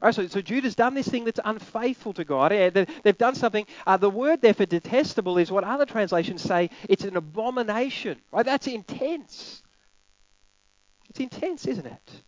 Right, 0.00 0.14
so, 0.14 0.26
so 0.28 0.40
Judah's 0.40 0.76
done 0.76 0.94
this 0.94 1.08
thing 1.08 1.24
that's 1.24 1.40
unfaithful 1.44 2.12
to 2.14 2.24
God. 2.24 2.52
They've 2.52 3.18
done 3.18 3.34
something. 3.34 3.66
Uh, 3.84 3.96
the 3.96 4.08
word 4.08 4.40
there 4.40 4.54
for 4.54 4.64
detestable 4.64 5.38
is 5.38 5.50
what 5.50 5.64
other 5.64 5.86
translations 5.86 6.40
say 6.40 6.70
it's 6.88 7.04
an 7.04 7.16
abomination. 7.16 8.18
Right? 8.30 8.46
That's 8.46 8.68
intense. 8.68 9.62
It's 11.10 11.18
intense, 11.20 11.66
isn't 11.66 11.86
it? 11.86 12.22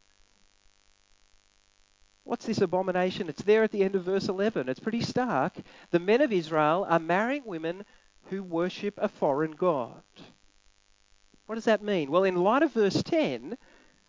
What's 2.25 2.47
this 2.47 2.61
abomination? 2.61 3.29
It's 3.29 3.43
there 3.43 3.63
at 3.63 3.71
the 3.71 3.83
end 3.83 3.95
of 3.95 4.05
verse 4.05 4.29
11. 4.29 4.69
It's 4.69 4.81
pretty 4.81 5.01
stark. 5.01 5.55
The 5.91 5.99
men 6.01 6.23
of 6.23 6.33
Israel 6.33 6.87
are 6.89 6.99
marrying 6.99 7.45
women 7.45 7.85
who 8.31 8.43
worship 8.43 8.95
a 8.99 9.09
foreign 9.09 9.53
god. 9.53 10.03
What 11.47 11.57
does 11.57 11.65
that 11.65 11.83
mean? 11.83 12.11
Well, 12.11 12.25
in 12.25 12.37
light 12.37 12.63
of 12.63 12.73
verse 12.73 13.03
10, 13.03 13.59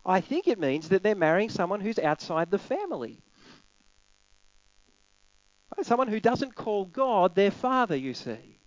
I 0.06 0.20
think 0.20 0.48
it 0.48 0.58
means 0.58 0.88
that 0.88 1.02
they're 1.02 1.14
marrying 1.14 1.50
someone 1.50 1.80
who's 1.80 1.98
outside 1.98 2.50
the 2.50 2.58
family. 2.58 3.20
Someone 5.82 6.08
who 6.08 6.20
doesn't 6.20 6.54
call 6.54 6.84
God 6.84 7.34
their 7.34 7.50
father, 7.50 7.96
you 7.96 8.14
see. 8.14 8.60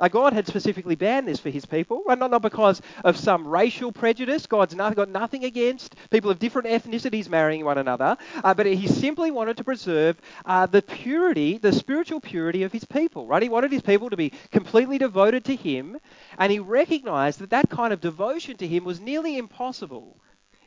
Uh, 0.00 0.08
God 0.08 0.32
had 0.32 0.46
specifically 0.46 0.94
banned 0.94 1.28
this 1.28 1.38
for 1.38 1.50
his 1.50 1.66
people, 1.66 2.02
not, 2.08 2.30
not 2.30 2.40
because 2.40 2.80
of 3.04 3.14
some 3.14 3.46
racial 3.46 3.92
prejudice. 3.92 4.46
God's 4.46 4.74
not, 4.74 4.96
got 4.96 5.10
nothing 5.10 5.44
against 5.44 5.96
people 6.10 6.30
of 6.30 6.38
different 6.38 6.68
ethnicities 6.68 7.28
marrying 7.28 7.62
one 7.62 7.76
another, 7.76 8.16
uh, 8.42 8.54
but 8.54 8.64
he 8.64 8.86
simply 8.86 9.30
wanted 9.30 9.58
to 9.58 9.64
preserve 9.64 10.16
uh, 10.46 10.64
the 10.64 10.80
purity, 10.80 11.58
the 11.58 11.74
spiritual 11.74 12.20
purity 12.20 12.62
of 12.62 12.72
his 12.72 12.86
people, 12.86 13.26
right? 13.26 13.42
He 13.42 13.50
wanted 13.50 13.70
his 13.70 13.82
people 13.82 14.08
to 14.08 14.16
be 14.16 14.32
completely 14.50 14.96
devoted 14.96 15.44
to 15.44 15.56
him, 15.56 15.98
and 16.38 16.50
he 16.50 16.58
recognized 16.58 17.40
that 17.40 17.50
that 17.50 17.68
kind 17.68 17.92
of 17.92 18.00
devotion 18.00 18.56
to 18.56 18.66
him 18.66 18.84
was 18.84 18.98
nearly 18.98 19.36
impossible 19.36 20.16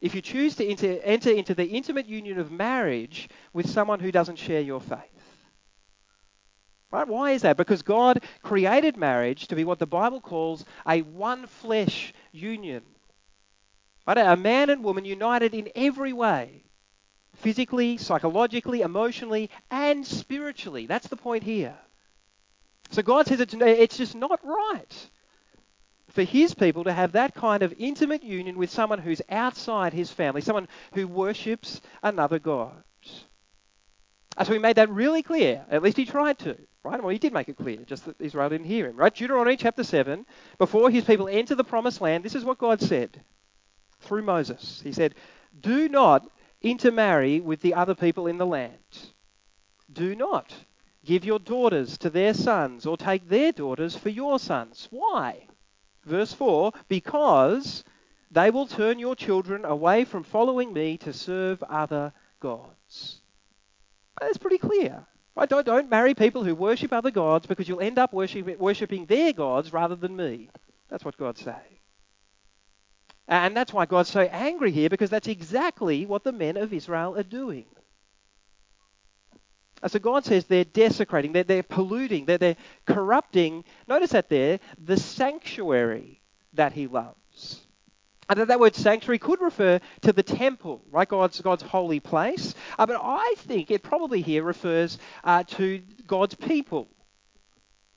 if 0.01 0.13
you 0.13 0.21
choose 0.21 0.55
to 0.57 0.67
enter, 0.67 0.99
enter 1.03 1.31
into 1.31 1.55
the 1.55 1.65
intimate 1.65 2.05
union 2.05 2.37
of 2.37 2.51
marriage 2.51 3.27
with 3.53 3.67
someone 3.67 3.99
who 3.99 4.11
doesn't 4.11 4.37
share 4.37 4.61
your 4.61 4.79
faith. 4.79 5.14
Right? 6.95 7.09
Why 7.09 7.31
is 7.31 7.41
that? 7.41 7.57
Because 7.57 7.81
God 7.81 8.23
created 8.41 8.95
marriage 8.95 9.47
to 9.47 9.55
be 9.55 9.65
what 9.65 9.79
the 9.79 9.85
Bible 9.85 10.21
calls 10.21 10.63
a 10.87 11.01
one 11.01 11.45
flesh 11.45 12.13
union. 12.31 12.83
Right? 14.07 14.17
A 14.17 14.37
man 14.37 14.69
and 14.69 14.81
woman 14.81 15.03
united 15.03 15.53
in 15.53 15.69
every 15.75 16.13
way 16.13 16.63
physically, 17.33 17.97
psychologically, 17.97 18.79
emotionally, 18.79 19.49
and 19.69 20.07
spiritually. 20.07 20.85
That's 20.85 21.09
the 21.09 21.17
point 21.17 21.43
here. 21.43 21.75
So 22.91 23.01
God 23.01 23.27
says 23.27 23.41
it's 23.41 23.97
just 23.97 24.15
not 24.15 24.39
right 24.45 25.09
for 26.11 26.23
his 26.23 26.53
people 26.53 26.85
to 26.85 26.93
have 26.93 27.11
that 27.11 27.35
kind 27.35 27.61
of 27.61 27.73
intimate 27.77 28.23
union 28.23 28.57
with 28.57 28.69
someone 28.69 28.99
who's 28.99 29.21
outside 29.29 29.91
his 29.91 30.11
family, 30.11 30.39
someone 30.39 30.69
who 30.93 31.09
worships 31.09 31.81
another 32.01 32.39
God. 32.39 32.85
So 34.41 34.53
he 34.53 34.59
made 34.59 34.77
that 34.77 34.89
really 34.89 35.23
clear. 35.23 35.65
At 35.69 35.83
least 35.83 35.97
he 35.97 36.05
tried 36.05 36.39
to. 36.39 36.57
Right? 36.85 37.01
Well, 37.01 37.09
he 37.09 37.17
did 37.17 37.33
make 37.33 37.49
it 37.49 37.57
clear, 37.57 37.77
just 37.87 38.05
that 38.05 38.21
Israel 38.21 38.49
didn't 38.49 38.67
hear 38.67 38.87
him. 38.87 38.95
Right? 38.95 39.13
Deuteronomy 39.13 39.57
chapter 39.57 39.83
7, 39.83 40.23
before 40.59 40.91
his 40.91 41.03
people 41.03 41.27
enter 41.27 41.55
the 41.55 41.63
promised 41.63 41.99
land, 41.99 42.23
this 42.23 42.35
is 42.35 42.45
what 42.45 42.59
God 42.59 42.79
said 42.79 43.21
through 44.01 44.21
Moses. 44.21 44.81
He 44.83 44.91
said, 44.91 45.15
Do 45.59 45.89
not 45.89 46.29
intermarry 46.61 47.39
with 47.39 47.61
the 47.61 47.73
other 47.73 47.95
people 47.95 48.27
in 48.27 48.37
the 48.37 48.45
land. 48.45 48.77
Do 49.91 50.15
not 50.15 50.53
give 51.03 51.25
your 51.25 51.39
daughters 51.39 51.97
to 51.99 52.11
their 52.11 52.35
sons 52.35 52.85
or 52.85 52.97
take 52.97 53.29
their 53.29 53.51
daughters 53.51 53.95
for 53.95 54.09
your 54.09 54.37
sons. 54.37 54.87
Why? 54.91 55.47
Verse 56.03 56.33
4 56.33 56.71
Because 56.87 57.83
they 58.29 58.51
will 58.51 58.67
turn 58.67 58.99
your 58.99 59.15
children 59.15 59.65
away 59.65 60.05
from 60.05 60.21
following 60.21 60.71
me 60.71 60.97
to 60.97 61.13
serve 61.13 61.63
other 61.63 62.13
gods. 62.39 63.21
That's 64.21 64.37
pretty 64.37 64.59
clear. 64.59 65.07
Right? 65.35 65.49
Don't, 65.49 65.65
don't 65.65 65.89
marry 65.89 66.13
people 66.13 66.43
who 66.43 66.55
worship 66.55 66.93
other 66.93 67.11
gods 67.11 67.45
because 67.45 67.67
you'll 67.67 67.81
end 67.81 67.99
up 67.99 68.13
worship, 68.13 68.57
worshipping 68.57 69.05
their 69.05 69.33
gods 69.33 69.73
rather 69.73 69.95
than 69.95 70.15
me. 70.15 70.49
That's 70.89 71.03
what 71.03 71.17
God's 71.17 71.41
saying. 71.41 71.79
And 73.27 73.57
that's 73.57 73.73
why 73.73 73.85
God's 73.85 74.09
so 74.09 74.21
angry 74.21 74.71
here 74.71 74.89
because 74.89 75.09
that's 75.09 75.27
exactly 75.27 76.05
what 76.05 76.23
the 76.23 76.31
men 76.31 76.57
of 76.57 76.73
Israel 76.73 77.17
are 77.17 77.23
doing. 77.23 77.65
So 79.87 79.99
God 79.99 80.25
says 80.25 80.45
they're 80.45 80.63
desecrating, 80.63 81.33
they're, 81.33 81.43
they're 81.43 81.63
polluting, 81.63 82.25
they're, 82.25 82.37
they're 82.37 82.57
corrupting. 82.85 83.65
Notice 83.87 84.11
that 84.11 84.29
there, 84.29 84.59
the 84.83 84.97
sanctuary 84.97 86.21
that 86.53 86.73
He 86.73 86.87
loves. 86.87 87.19
And 88.27 88.39
that 88.39 88.59
word 88.59 88.75
sanctuary 88.75 89.19
could 89.19 89.39
refer 89.39 89.79
to 90.01 90.13
the 90.13 90.23
temple, 90.23 90.81
right? 90.91 91.07
God's, 91.07 91.39
God's 91.41 91.61
holy 91.61 91.99
place. 91.99 92.55
Uh, 92.77 92.85
but 92.85 92.99
I 93.01 93.35
think 93.37 93.69
it 93.69 93.83
probably 93.83 94.21
here 94.21 94.43
refers 94.43 94.97
uh, 95.23 95.43
to 95.43 95.81
God's 96.07 96.33
people, 96.33 96.87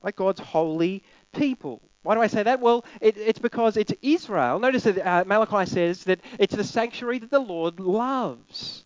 like 0.03 0.15
God's 0.15 0.39
holy 0.39 1.03
people. 1.33 1.81
Why 2.03 2.15
do 2.15 2.21
I 2.21 2.27
say 2.27 2.43
that? 2.43 2.59
Well, 2.59 2.85
it, 3.01 3.17
it's 3.17 3.39
because 3.39 3.75
it's 3.75 3.93
Israel. 4.01 4.59
Notice 4.59 4.83
that 4.83 5.05
uh, 5.05 5.23
Malachi 5.25 5.69
says 5.69 6.03
that 6.05 6.21
it's 6.37 6.55
the 6.55 6.63
sanctuary 6.63 7.19
that 7.19 7.31
the 7.31 7.39
Lord 7.39 7.79
loves. 7.79 8.85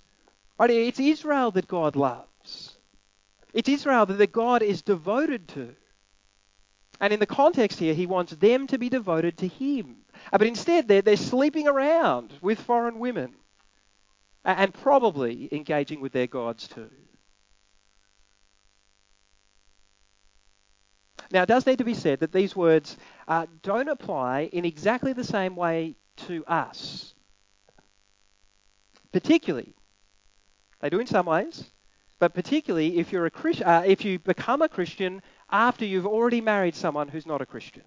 Right? 0.58 0.70
It's 0.70 1.00
Israel 1.00 1.52
that 1.52 1.68
God 1.68 1.96
loves. 1.96 2.78
It's 3.54 3.70
Israel 3.70 4.06
that 4.06 4.32
God 4.32 4.64
is 4.64 4.82
devoted 4.82 5.48
to. 5.50 5.76
And 7.02 7.12
in 7.12 7.20
the 7.20 7.26
context 7.26 7.80
here, 7.80 7.94
he 7.94 8.06
wants 8.06 8.32
them 8.34 8.66
to 8.68 8.78
be 8.78 8.90
devoted 8.90 9.38
to 9.40 9.48
him. 9.48 9.98
Uh, 10.32 10.38
but 10.38 10.48
instead, 10.48 10.88
they're, 10.88 11.02
they're 11.02 11.18
sleeping 11.18 11.68
around 11.68 12.34
with 12.42 12.60
foreign 12.60 13.00
women 13.00 13.34
and 14.46 14.74
probably 14.74 15.50
engaging 15.52 16.02
with 16.02 16.12
their 16.12 16.28
gods 16.28 16.68
too. 16.68 16.90
Now, 21.32 21.44
it 21.44 21.48
does 21.48 21.66
need 21.66 21.80
to 21.80 21.84
be 21.84 21.96
said 21.96 22.20
that 22.20 22.32
these 22.32 22.56
words 22.56 22.98
uh, 23.28 23.48
don't 23.64 23.90
apply 23.90 24.50
in 24.54 24.66
exactly 24.66 25.14
the 25.14 25.24
same 25.24 25.56
way 25.56 25.96
to 26.28 26.46
us. 26.46 27.14
Particularly, 29.12 29.74
they 30.82 30.90
do 30.90 31.00
in 31.00 31.08
some 31.08 31.26
ways, 31.26 31.72
but 32.20 32.34
particularly 32.34 32.98
if 33.00 33.12
you're 33.12 33.26
a 33.26 33.32
Christ, 33.32 33.62
uh, 33.62 33.84
if 33.86 34.06
you 34.06 34.20
become 34.20 34.62
a 34.62 34.70
Christian 34.70 35.22
after 35.50 35.86
you've 35.86 36.06
already 36.06 36.42
married 36.42 36.76
someone 36.76 37.08
who's 37.08 37.26
not 37.26 37.42
a 37.42 37.46
Christian. 37.46 37.84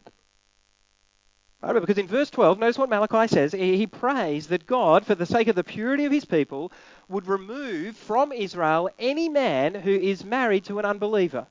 Right? 1.72 1.80
Because 1.80 1.98
in 1.98 2.06
verse 2.06 2.30
12, 2.30 2.58
notice 2.58 2.78
what 2.78 2.88
Malachi 2.88 3.26
says. 3.26 3.52
He 3.52 3.86
prays 3.86 4.46
that 4.48 4.66
God, 4.66 5.04
for 5.04 5.14
the 5.14 5.26
sake 5.26 5.48
of 5.48 5.56
the 5.56 5.64
purity 5.64 6.04
of 6.04 6.12
his 6.12 6.24
people, 6.24 6.70
would 7.08 7.26
remove 7.26 7.96
from 7.96 8.30
Israel 8.30 8.88
any 8.98 9.28
man 9.28 9.74
who 9.74 9.90
is 9.90 10.24
married 10.24 10.64
to 10.66 10.78
an 10.78 10.84
unbeliever. 10.84 11.46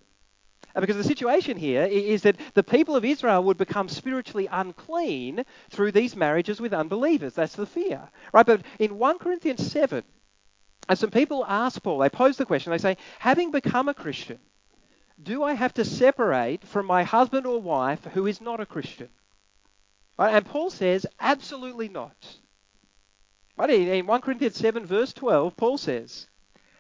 Because 0.74 0.98
the 0.98 1.04
situation 1.04 1.58
here 1.58 1.84
is 1.84 2.24
that 2.24 2.38
the 2.54 2.64
people 2.64 2.96
of 2.96 3.06
Israel 3.06 3.44
would 3.44 3.58
become 3.58 3.88
spiritually 3.88 4.48
unclean 4.52 5.46
through 5.70 5.92
these 5.92 6.16
marriages 6.16 6.60
with 6.60 6.74
unbelievers. 6.74 7.34
That's 7.34 7.56
the 7.56 7.66
fear. 7.66 8.02
Right? 8.34 8.46
But 8.46 8.62
in 8.80 8.98
1 8.98 9.20
Corinthians 9.20 9.70
7, 9.70 10.04
and 10.88 11.00
some 11.00 11.12
people 11.12 11.46
ask 11.46 11.82
Paul, 11.82 12.00
they 12.00 12.10
pose 12.10 12.38
the 12.38 12.46
question, 12.46 12.72
they 12.72 12.78
say, 12.78 12.98
having 13.20 13.52
become 13.52 13.90
a 13.90 13.94
Christian, 13.94 14.40
do 15.22 15.44
I 15.44 15.54
have 15.54 15.74
to 15.76 15.86
separate 15.86 16.66
from 16.66 16.86
my 16.86 17.04
husband 17.04 17.46
or 17.46 17.62
wife 17.62 18.04
who 18.14 18.28
is 18.28 18.40
not 18.42 18.60
a 18.60 18.66
Christian? 18.66 19.10
Right? 20.18 20.34
And 20.34 20.46
Paul 20.46 20.70
says, 20.70 21.06
absolutely 21.20 21.90
not. 21.90 22.38
Right? 23.58 23.70
In 23.70 24.06
1 24.06 24.22
Corinthians 24.22 24.56
7, 24.56 24.86
verse 24.86 25.14
12, 25.14 25.56
Paul 25.58 25.78
says, 25.78 26.28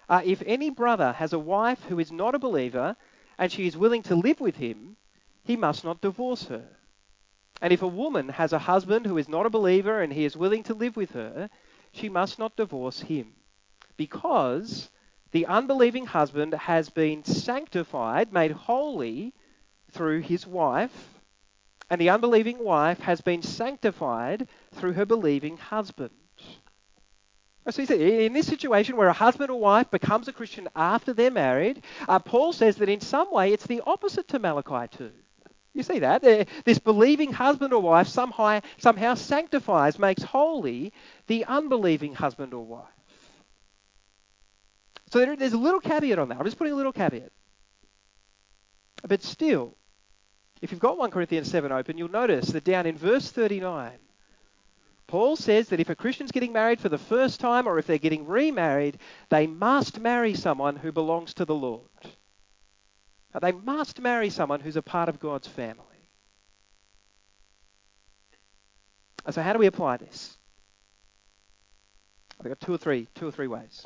uh, 0.07 0.21
if 0.23 0.43
any 0.45 0.69
brother 0.69 1.13
has 1.13 1.33
a 1.33 1.39
wife 1.39 1.83
who 1.85 1.99
is 1.99 2.11
not 2.11 2.35
a 2.35 2.39
believer 2.39 2.95
and 3.37 3.51
she 3.51 3.67
is 3.67 3.77
willing 3.77 4.03
to 4.03 4.15
live 4.15 4.39
with 4.39 4.55
him, 4.55 4.95
he 5.43 5.55
must 5.55 5.83
not 5.83 6.01
divorce 6.01 6.45
her. 6.45 6.65
And 7.61 7.71
if 7.71 7.81
a 7.81 7.87
woman 7.87 8.29
has 8.29 8.53
a 8.53 8.59
husband 8.59 9.05
who 9.05 9.17
is 9.17 9.29
not 9.29 9.45
a 9.45 9.49
believer 9.49 10.01
and 10.01 10.11
he 10.11 10.25
is 10.25 10.37
willing 10.37 10.63
to 10.63 10.73
live 10.73 10.95
with 10.95 11.11
her, 11.11 11.49
she 11.91 12.09
must 12.09 12.37
not 12.37 12.55
divorce 12.55 13.01
him. 13.01 13.33
Because 13.97 14.89
the 15.31 15.45
unbelieving 15.45 16.05
husband 16.05 16.53
has 16.53 16.89
been 16.89 17.23
sanctified, 17.23 18.33
made 18.33 18.51
holy 18.51 19.33
through 19.91 20.21
his 20.21 20.45
wife, 20.45 21.14
and 21.89 22.01
the 22.01 22.09
unbelieving 22.09 22.63
wife 22.63 22.99
has 22.99 23.21
been 23.21 23.41
sanctified 23.41 24.47
through 24.73 24.93
her 24.93 25.05
believing 25.05 25.57
husband. 25.57 26.11
So 27.69 27.81
he 27.81 27.87
said, 27.87 27.99
in 27.99 28.33
this 28.33 28.45
situation 28.45 28.95
where 28.95 29.07
a 29.07 29.13
husband 29.13 29.49
or 29.49 29.59
wife 29.59 29.89
becomes 29.89 30.27
a 30.27 30.33
Christian 30.33 30.69
after 30.75 31.13
they're 31.13 31.31
married, 31.31 31.83
uh, 32.07 32.19
Paul 32.19 32.53
says 32.53 32.75
that 32.77 32.89
in 32.89 33.01
some 33.01 33.31
way 33.31 33.53
it's 33.53 33.65
the 33.65 33.81
opposite 33.85 34.27
to 34.29 34.39
Malachi 34.39 34.87
2. 34.97 35.11
You 35.73 35.83
see 35.83 35.99
that? 35.99 36.21
This 36.63 36.79
believing 36.79 37.33
husband 37.33 37.73
or 37.73 37.81
wife 37.81 38.07
somehow, 38.07 38.61
somehow 38.77 39.15
sanctifies, 39.15 39.99
makes 39.99 40.23
holy 40.23 40.93
the 41.27 41.45
unbelieving 41.45 42.13
husband 42.13 42.53
or 42.53 42.63
wife. 42.65 42.85
So 45.11 45.19
there, 45.19 45.35
there's 45.35 45.53
a 45.53 45.57
little 45.57 45.79
caveat 45.79 46.19
on 46.19 46.29
that. 46.29 46.37
I'm 46.37 46.45
just 46.45 46.57
putting 46.57 46.73
a 46.73 46.77
little 46.77 46.93
caveat. 46.93 47.31
But 49.07 49.23
still, 49.23 49.75
if 50.65 50.71
you've 50.71 50.81
got 50.81 50.97
1 50.97 51.11
Corinthians 51.11 51.47
7 51.51 51.71
open, 51.71 51.95
you'll 51.95 52.09
notice 52.09 52.47
that 52.47 52.63
down 52.63 52.87
in 52.87 52.97
verse 52.97 53.29
39, 53.29 53.91
Paul 55.05 55.35
says 55.35 55.69
that 55.69 55.79
if 55.79 55.91
a 55.91 55.95
Christian's 55.95 56.31
getting 56.31 56.53
married 56.53 56.81
for 56.81 56.89
the 56.89 56.97
first 56.97 57.39
time 57.39 57.67
or 57.67 57.77
if 57.77 57.85
they're 57.85 57.99
getting 57.99 58.25
remarried, 58.25 58.97
they 59.29 59.45
must 59.45 59.99
marry 59.99 60.33
someone 60.33 60.75
who 60.75 60.91
belongs 60.91 61.35
to 61.35 61.45
the 61.45 61.53
Lord. 61.53 61.83
They 63.39 63.51
must 63.51 63.99
marry 63.99 64.31
someone 64.31 64.59
who's 64.59 64.75
a 64.75 64.81
part 64.81 65.07
of 65.07 65.19
God's 65.19 65.47
family. 65.47 65.83
So 69.29 69.43
how 69.43 69.53
do 69.53 69.59
we 69.59 69.67
apply 69.67 69.97
this? 69.97 70.35
I've 72.39 72.47
got 72.47 72.59
two 72.59 72.73
or 72.73 72.79
three, 72.79 73.07
two 73.13 73.27
or 73.27 73.31
three 73.31 73.47
ways. 73.47 73.85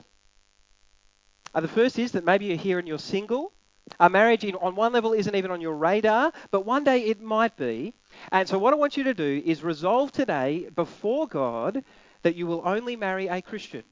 Uh, 1.54 1.60
the 1.60 1.68
first 1.68 2.00
is 2.00 2.14
that 2.14 2.24
maybe 2.24 2.46
you're 2.46 2.56
here 2.56 2.80
and 2.80 2.88
you're 2.88 3.00
single. 3.00 3.52
A 4.00 4.10
marriage 4.10 4.44
in, 4.44 4.56
on 4.56 4.76
one 4.76 4.94
level 4.94 5.14
isn't 5.14 5.36
even 5.36 5.52
on 5.52 5.62
your 5.62 5.76
radar, 5.76 6.32
but 6.52 6.66
one 6.66 6.84
day 6.84 7.02
it 7.02 7.22
might 7.22 7.56
be. 7.58 7.94
And 8.32 8.48
so 8.48 8.58
what 8.58 8.74
I 8.74 8.78
want 8.78 8.98
you 8.98 9.04
to 9.06 9.14
do 9.14 9.42
is 9.46 9.64
resolve 9.64 10.12
today 10.12 10.70
before 10.76 11.28
God 11.28 11.84
that 12.22 12.36
you 12.36 12.48
will 12.48 12.62
only 12.66 12.96
marry 12.96 13.28
a 13.28 13.42
Christian. 13.42 13.84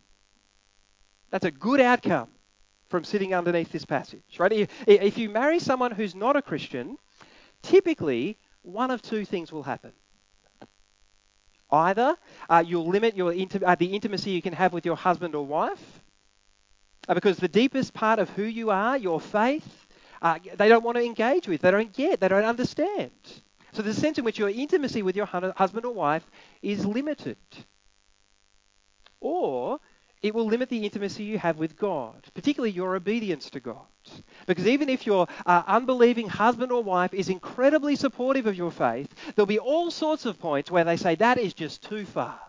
That's 1.29 1.45
a 1.45 1.51
good 1.51 1.81
outcome 1.81 2.29
from 2.89 3.03
sitting 3.03 3.33
underneath 3.33 3.71
this 3.71 3.85
passage, 3.85 4.39
right? 4.39 4.69
If 4.87 5.17
you 5.17 5.29
marry 5.29 5.59
someone 5.59 5.91
who's 5.91 6.15
not 6.15 6.35
a 6.35 6.41
Christian, 6.41 6.97
typically 7.61 8.37
one 8.61 8.91
of 8.91 9.01
two 9.01 9.25
things 9.25 9.51
will 9.51 9.63
happen. 9.63 9.91
Either 11.69 12.15
uh, 12.49 12.63
you'll 12.65 12.87
limit 12.87 13.15
your 13.15 13.33
inti- 13.33 13.63
uh, 13.65 13.75
the 13.75 13.93
intimacy 13.93 14.31
you 14.31 14.41
can 14.41 14.53
have 14.53 14.71
with 14.71 14.85
your 14.85 14.95
husband 14.95 15.35
or 15.35 15.45
wife, 15.45 16.01
uh, 17.09 17.13
because 17.13 17.37
the 17.37 17.49
deepest 17.49 17.93
part 17.93 18.19
of 18.19 18.29
who 18.31 18.43
you 18.43 18.69
are, 18.69 18.97
your 18.97 19.19
faith, 19.19 19.86
uh, 20.21 20.39
they 20.55 20.69
don't 20.69 20.83
want 20.83 20.97
to 20.97 21.03
engage 21.03 21.47
with, 21.47 21.61
they 21.61 21.71
don't 21.71 21.93
get, 21.93 22.19
they 22.19 22.27
don't 22.27 22.43
understand. 22.43 23.11
So 23.73 23.83
a 23.83 23.93
sense 23.93 24.17
in 24.17 24.23
which 24.25 24.39
your 24.39 24.49
intimacy 24.49 25.03
with 25.03 25.15
your 25.15 25.27
husband 25.27 25.85
or 25.85 25.93
wife 25.93 26.25
is 26.61 26.85
limited. 26.85 27.37
Or 29.19 29.79
it 30.21 30.33
will 30.33 30.45
limit 30.45 30.69
the 30.69 30.83
intimacy 30.83 31.23
you 31.25 31.37
have 31.37 31.57
with 31.57 31.77
God, 31.77 32.25
particularly 32.33 32.71
your 32.71 32.95
obedience 32.95 33.49
to 33.51 33.59
God. 33.59 33.85
Because 34.47 34.67
even 34.67 34.89
if 34.89 35.05
your 35.05 35.27
uh, 35.45 35.63
unbelieving 35.67 36.27
husband 36.27 36.71
or 36.71 36.81
wife 36.81 37.13
is 37.13 37.29
incredibly 37.29 37.95
supportive 37.95 38.47
of 38.47 38.55
your 38.55 38.71
faith, 38.71 39.13
there'll 39.35 39.45
be 39.45 39.59
all 39.59 39.91
sorts 39.91 40.25
of 40.25 40.39
points 40.39 40.71
where 40.71 40.83
they 40.83 40.97
say 40.97 41.15
that 41.15 41.37
is 41.37 41.53
just 41.53 41.83
too 41.83 42.05
far. 42.05 42.39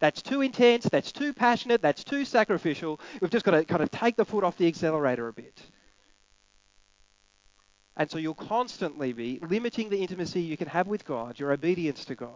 That's 0.00 0.20
too 0.20 0.42
intense, 0.42 0.84
that's 0.84 1.12
too 1.12 1.32
passionate, 1.32 1.80
that's 1.80 2.04
too 2.04 2.26
sacrificial. 2.26 3.00
We've 3.20 3.30
just 3.30 3.44
got 3.44 3.52
to 3.52 3.64
kind 3.64 3.82
of 3.82 3.90
take 3.90 4.16
the 4.16 4.24
foot 4.26 4.44
off 4.44 4.58
the 4.58 4.66
accelerator 4.66 5.28
a 5.28 5.32
bit. 5.32 5.62
And 7.96 8.10
so 8.10 8.18
you'll 8.18 8.34
constantly 8.34 9.12
be 9.12 9.38
limiting 9.40 9.88
the 9.88 10.00
intimacy 10.00 10.40
you 10.40 10.56
can 10.56 10.68
have 10.68 10.88
with 10.88 11.04
God, 11.04 11.38
your 11.38 11.52
obedience 11.52 12.04
to 12.06 12.14
God, 12.14 12.30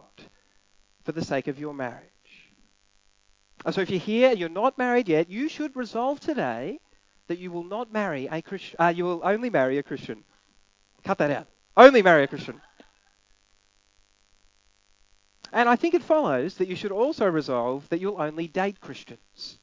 for 1.04 1.12
the 1.12 1.24
sake 1.24 1.48
of 1.48 1.58
your 1.58 1.74
marriage. 1.74 2.04
And 3.64 3.74
So 3.74 3.80
if 3.80 3.90
you're 3.90 3.98
here 3.98 4.30
and 4.30 4.38
you're 4.38 4.48
not 4.48 4.78
married 4.78 5.08
yet, 5.08 5.28
you 5.28 5.48
should 5.48 5.74
resolve 5.74 6.20
today 6.20 6.78
that 7.26 7.38
you 7.38 7.50
will 7.50 7.64
not 7.64 7.92
marry 7.92 8.28
a 8.30 8.40
Christian. 8.40 8.76
Uh, 8.78 8.88
you 8.88 9.04
will 9.04 9.20
only 9.24 9.50
marry 9.50 9.78
a 9.78 9.82
Christian. 9.82 10.22
Cut 11.04 11.18
that 11.18 11.30
out. 11.30 11.46
Only 11.76 12.02
marry 12.02 12.24
a 12.24 12.28
Christian. 12.28 12.60
And 15.52 15.68
I 15.68 15.76
think 15.76 15.94
it 15.94 16.02
follows 16.02 16.56
that 16.56 16.68
you 16.68 16.76
should 16.76 16.92
also 16.92 17.26
resolve 17.26 17.88
that 17.88 18.00
you'll 18.00 18.20
only 18.20 18.48
date 18.48 18.80
Christians. 18.80 19.58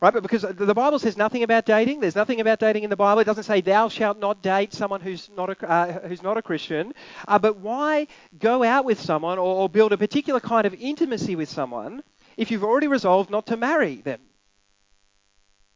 Right? 0.00 0.12
But 0.12 0.22
because 0.22 0.42
the 0.42 0.74
Bible 0.74 0.98
says 0.98 1.16
nothing 1.16 1.42
about 1.42 1.64
dating, 1.64 2.00
there's 2.00 2.16
nothing 2.16 2.40
about 2.40 2.58
dating 2.58 2.84
in 2.84 2.90
the 2.90 2.96
Bible. 2.96 3.20
It 3.20 3.24
doesn't 3.24 3.44
say 3.44 3.62
thou 3.62 3.88
shalt 3.88 4.18
not 4.18 4.42
date 4.42 4.74
someone 4.74 5.00
who's 5.00 5.30
not 5.34 5.50
a, 5.50 5.68
uh, 5.68 6.08
who's 6.08 6.22
not 6.22 6.36
a 6.36 6.42
Christian. 6.42 6.92
Uh, 7.26 7.38
but 7.38 7.58
why 7.58 8.06
go 8.38 8.62
out 8.62 8.84
with 8.84 9.00
someone 9.00 9.38
or, 9.38 9.62
or 9.62 9.68
build 9.70 9.92
a 9.92 9.98
particular 9.98 10.40
kind 10.40 10.66
of 10.66 10.74
intimacy 10.74 11.34
with 11.34 11.48
someone 11.48 12.02
if 12.36 12.50
you've 12.50 12.64
already 12.64 12.88
resolved 12.88 13.30
not 13.30 13.46
to 13.46 13.56
marry 13.56 13.96
them? 13.96 14.20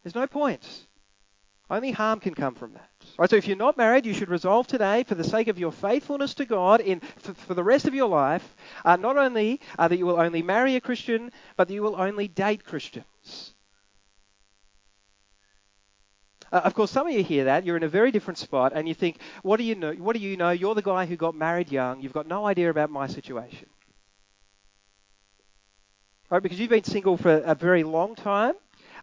There's 0.02 0.14
no 0.14 0.26
point. 0.26 0.86
Only 1.70 1.92
harm 1.92 2.20
can 2.20 2.34
come 2.34 2.54
from 2.54 2.72
that. 2.72 2.90
Right, 3.16 3.30
so 3.30 3.36
if 3.36 3.46
you're 3.46 3.56
not 3.56 3.78
married, 3.78 4.04
you 4.04 4.12
should 4.12 4.28
resolve 4.28 4.66
today, 4.66 5.04
for 5.04 5.14
the 5.14 5.24
sake 5.24 5.48
of 5.48 5.58
your 5.58 5.70
faithfulness 5.70 6.34
to 6.34 6.44
God, 6.44 6.80
in 6.80 7.00
for, 7.18 7.32
for 7.32 7.54
the 7.54 7.62
rest 7.62 7.86
of 7.86 7.94
your 7.94 8.08
life, 8.08 8.56
uh, 8.84 8.96
not 8.96 9.16
only 9.16 9.60
uh, 9.78 9.86
that 9.86 9.96
you 9.96 10.04
will 10.04 10.20
only 10.20 10.42
marry 10.42 10.74
a 10.74 10.80
Christian, 10.80 11.30
but 11.56 11.68
that 11.68 11.74
you 11.74 11.82
will 11.82 11.94
only 11.94 12.26
date 12.26 12.64
Christians. 12.64 13.54
Uh, 16.52 16.60
of 16.64 16.74
course, 16.74 16.90
some 16.90 17.06
of 17.06 17.12
you 17.12 17.22
hear 17.22 17.44
that. 17.44 17.64
You're 17.64 17.76
in 17.76 17.82
a 17.82 17.88
very 17.88 18.10
different 18.10 18.38
spot, 18.38 18.72
and 18.74 18.88
you 18.88 18.94
think, 18.94 19.20
"What 19.42 19.56
do 19.58 19.64
you 19.64 19.74
know? 19.74 19.92
What 19.92 20.14
do 20.14 20.20
you 20.22 20.36
know? 20.36 20.50
You're 20.50 20.74
the 20.74 20.82
guy 20.82 21.06
who 21.06 21.16
got 21.16 21.34
married 21.34 21.70
young. 21.72 22.00
You've 22.00 22.12
got 22.12 22.26
no 22.26 22.46
idea 22.46 22.70
about 22.70 22.90
my 22.90 23.06
situation." 23.06 23.68
Right? 26.30 26.42
Because 26.42 26.60
you've 26.60 26.70
been 26.70 26.84
single 26.84 27.16
for 27.16 27.38
a 27.38 27.54
very 27.54 27.82
long 27.82 28.14
time. 28.14 28.54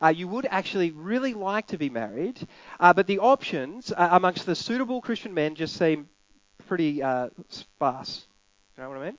Uh, 0.01 0.09
you 0.09 0.27
would 0.27 0.45
actually 0.49 0.91
really 0.91 1.33
like 1.33 1.67
to 1.67 1.77
be 1.77 1.89
married, 1.89 2.47
uh, 2.79 2.93
but 2.93 3.07
the 3.07 3.19
options 3.19 3.91
uh, 3.91 4.09
amongst 4.11 4.45
the 4.45 4.55
suitable 4.55 5.01
Christian 5.01 5.33
men 5.33 5.55
just 5.55 5.75
seem 5.75 6.07
pretty 6.67 7.01
uh, 7.01 7.29
sparse. 7.49 8.27
You 8.77 8.83
know 8.83 8.89
what 8.89 8.99
I 8.99 9.05
mean? 9.07 9.17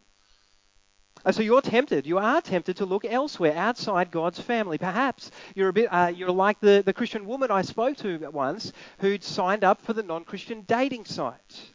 Uh, 1.28 1.32
so 1.32 1.42
you're 1.42 1.60
tempted, 1.60 2.06
you 2.06 2.16
are 2.16 2.40
tempted 2.40 2.78
to 2.78 2.86
look 2.86 3.04
elsewhere, 3.04 3.54
outside 3.54 4.10
God's 4.10 4.40
family. 4.40 4.78
Perhaps 4.78 5.30
you're 5.54 5.68
a 5.68 5.72
bit, 5.74 5.92
uh, 5.92 6.10
you're 6.16 6.30
like 6.30 6.58
the, 6.60 6.82
the 6.82 6.94
Christian 6.94 7.26
woman 7.26 7.50
I 7.50 7.60
spoke 7.60 7.98
to 7.98 8.16
once 8.30 8.72
who'd 9.00 9.22
signed 9.22 9.62
up 9.62 9.82
for 9.82 9.92
the 9.92 10.02
non-Christian 10.02 10.62
dating 10.62 11.04
site. 11.04 11.74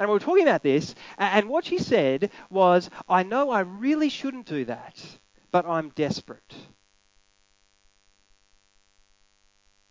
And 0.00 0.08
we 0.08 0.14
were 0.14 0.18
talking 0.18 0.42
about 0.42 0.64
this, 0.64 0.96
and 1.16 1.48
what 1.48 1.64
she 1.64 1.78
said 1.78 2.32
was, 2.50 2.90
I 3.08 3.22
know 3.22 3.50
I 3.50 3.60
really 3.60 4.08
shouldn't 4.08 4.46
do 4.46 4.64
that, 4.64 5.00
but 5.52 5.64
I'm 5.64 5.90
desperate. 5.90 6.56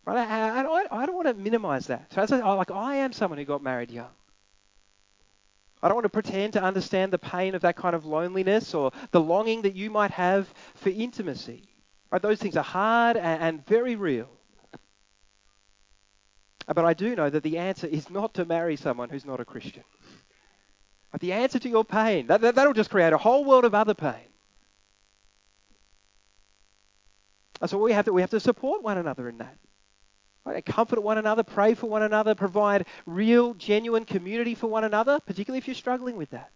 Right? 0.05 0.17
I, 0.17 0.65
I, 0.65 0.85
I 0.91 1.05
don't 1.05 1.15
want 1.15 1.29
to 1.29 1.33
minimize 1.33 1.87
that. 1.87 2.11
So 2.11 2.21
I 2.21 2.53
like, 2.55 2.71
I 2.71 2.95
am 2.95 3.13
someone 3.13 3.39
who 3.39 3.45
got 3.45 3.63
married 3.63 3.89
young. 3.89 4.11
I 5.83 5.89
don't 5.89 5.95
want 5.95 6.05
to 6.05 6.09
pretend 6.09 6.53
to 6.53 6.63
understand 6.63 7.11
the 7.11 7.19
pain 7.19 7.55
of 7.55 7.61
that 7.63 7.75
kind 7.75 7.93
of 7.93 8.05
loneliness 8.05 8.73
or 8.73 8.91
the 9.11 9.19
longing 9.19 9.63
that 9.63 9.75
you 9.75 9.89
might 9.91 10.11
have 10.11 10.51
for 10.75 10.89
intimacy. 10.89 11.67
Right? 12.09 12.21
Those 12.21 12.39
things 12.39 12.55
are 12.55 12.63
hard 12.63 13.17
and, 13.17 13.43
and 13.43 13.65
very 13.65 13.97
real. 13.97 14.29
But 16.65 16.85
I 16.85 16.93
do 16.93 17.17
know 17.17 17.29
that 17.29 17.43
the 17.43 17.57
answer 17.57 17.85
is 17.85 18.09
not 18.09 18.35
to 18.35 18.45
marry 18.45 18.77
someone 18.77 19.09
who's 19.09 19.25
not 19.25 19.41
a 19.41 19.45
Christian. 19.45 19.83
But 21.11 21.19
the 21.19 21.33
answer 21.33 21.59
to 21.59 21.69
your 21.69 21.83
pain, 21.83 22.27
that, 22.27 22.39
that, 22.39 22.55
that'll 22.55 22.71
just 22.71 22.89
create 22.89 23.11
a 23.11 23.17
whole 23.17 23.43
world 23.43 23.65
of 23.65 23.75
other 23.75 23.93
pain. 23.93 24.29
So 27.65 27.77
we 27.77 27.91
have 27.91 28.05
to, 28.05 28.13
we 28.13 28.21
have 28.21 28.29
to 28.29 28.39
support 28.39 28.83
one 28.83 28.97
another 28.97 29.27
in 29.27 29.37
that. 29.39 29.57
Right? 30.45 30.65
Comfort 30.65 31.01
one 31.01 31.17
another, 31.17 31.43
pray 31.43 31.73
for 31.73 31.87
one 31.87 32.03
another, 32.03 32.35
provide 32.35 32.85
real, 33.05 33.53
genuine 33.53 34.03
community 34.03 34.55
for 34.55 34.67
one 34.67 34.83
another, 34.83 35.19
particularly 35.19 35.59
if 35.59 35.67
you're 35.67 35.75
struggling 35.75 36.17
with 36.17 36.31
that. 36.31 36.51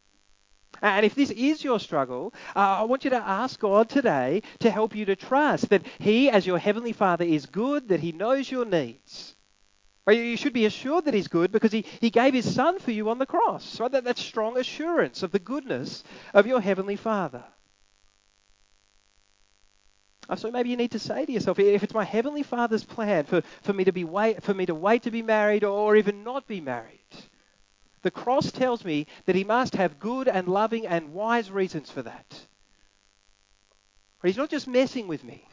And 0.81 1.05
if 1.05 1.15
this 1.15 1.31
is 1.31 1.63
your 1.63 1.79
struggle, 1.79 2.33
uh, 2.55 2.59
I 2.59 2.83
want 2.83 3.03
you 3.03 3.09
to 3.11 3.15
ask 3.15 3.59
God 3.59 3.89
today 3.89 4.43
to 4.59 4.69
help 4.69 4.95
you 4.95 5.05
to 5.05 5.15
trust 5.15 5.69
that 5.69 5.85
He, 5.99 6.29
as 6.29 6.45
your 6.45 6.59
Heavenly 6.59 6.91
Father, 6.91 7.25
is 7.25 7.45
good, 7.45 7.87
that 7.87 8.01
He 8.01 8.11
knows 8.11 8.51
your 8.51 8.65
needs. 8.65 9.35
You 10.07 10.37
should 10.37 10.53
be 10.53 10.65
assured 10.65 11.05
that 11.05 11.13
He's 11.13 11.27
good 11.27 11.51
because 11.51 11.71
He, 11.71 11.85
he 11.99 12.09
gave 12.09 12.33
His 12.33 12.53
Son 12.53 12.79
for 12.79 12.91
you 12.91 13.09
on 13.09 13.19
the 13.19 13.25
cross. 13.25 13.79
Right? 13.79 13.91
That, 13.91 14.03
that's 14.03 14.21
strong 14.21 14.57
assurance 14.57 15.23
of 15.23 15.31
the 15.31 15.39
goodness 15.39 16.03
of 16.33 16.45
your 16.45 16.61
Heavenly 16.61 16.95
Father. 16.95 17.43
Uh, 20.29 20.35
so 20.35 20.51
maybe 20.51 20.69
you 20.69 20.75
need 20.75 20.91
to 20.91 20.99
say 20.99 21.25
to 21.25 21.31
yourself, 21.31 21.57
if 21.59 21.83
it's 21.83 21.93
my 21.93 22.03
heavenly 22.03 22.43
Father's 22.43 22.83
plan 22.83 23.23
for, 23.23 23.41
for 23.61 23.73
me 23.73 23.85
to 23.85 23.93
be 23.93 24.03
wait, 24.03 24.43
for 24.43 24.53
me 24.53 24.65
to 24.65 24.75
wait 24.75 25.03
to 25.03 25.11
be 25.11 25.21
married 25.21 25.63
or 25.63 25.95
even 25.95 26.23
not 26.23 26.45
be 26.47 26.59
married, 26.59 26.99
The 28.07 28.11
cross 28.11 28.51
tells 28.51 28.85
me 28.85 29.07
that 29.25 29.35
he 29.35 29.43
must 29.43 29.75
have 29.75 29.99
good 29.99 30.27
and 30.27 30.47
loving 30.47 30.87
and 30.87 31.13
wise 31.13 31.51
reasons 31.51 31.89
for 31.91 32.03
that. 32.03 32.39
He's 34.23 34.37
not 34.37 34.49
just 34.49 34.67
messing 34.67 35.07
with 35.07 35.23
me. 35.23 35.45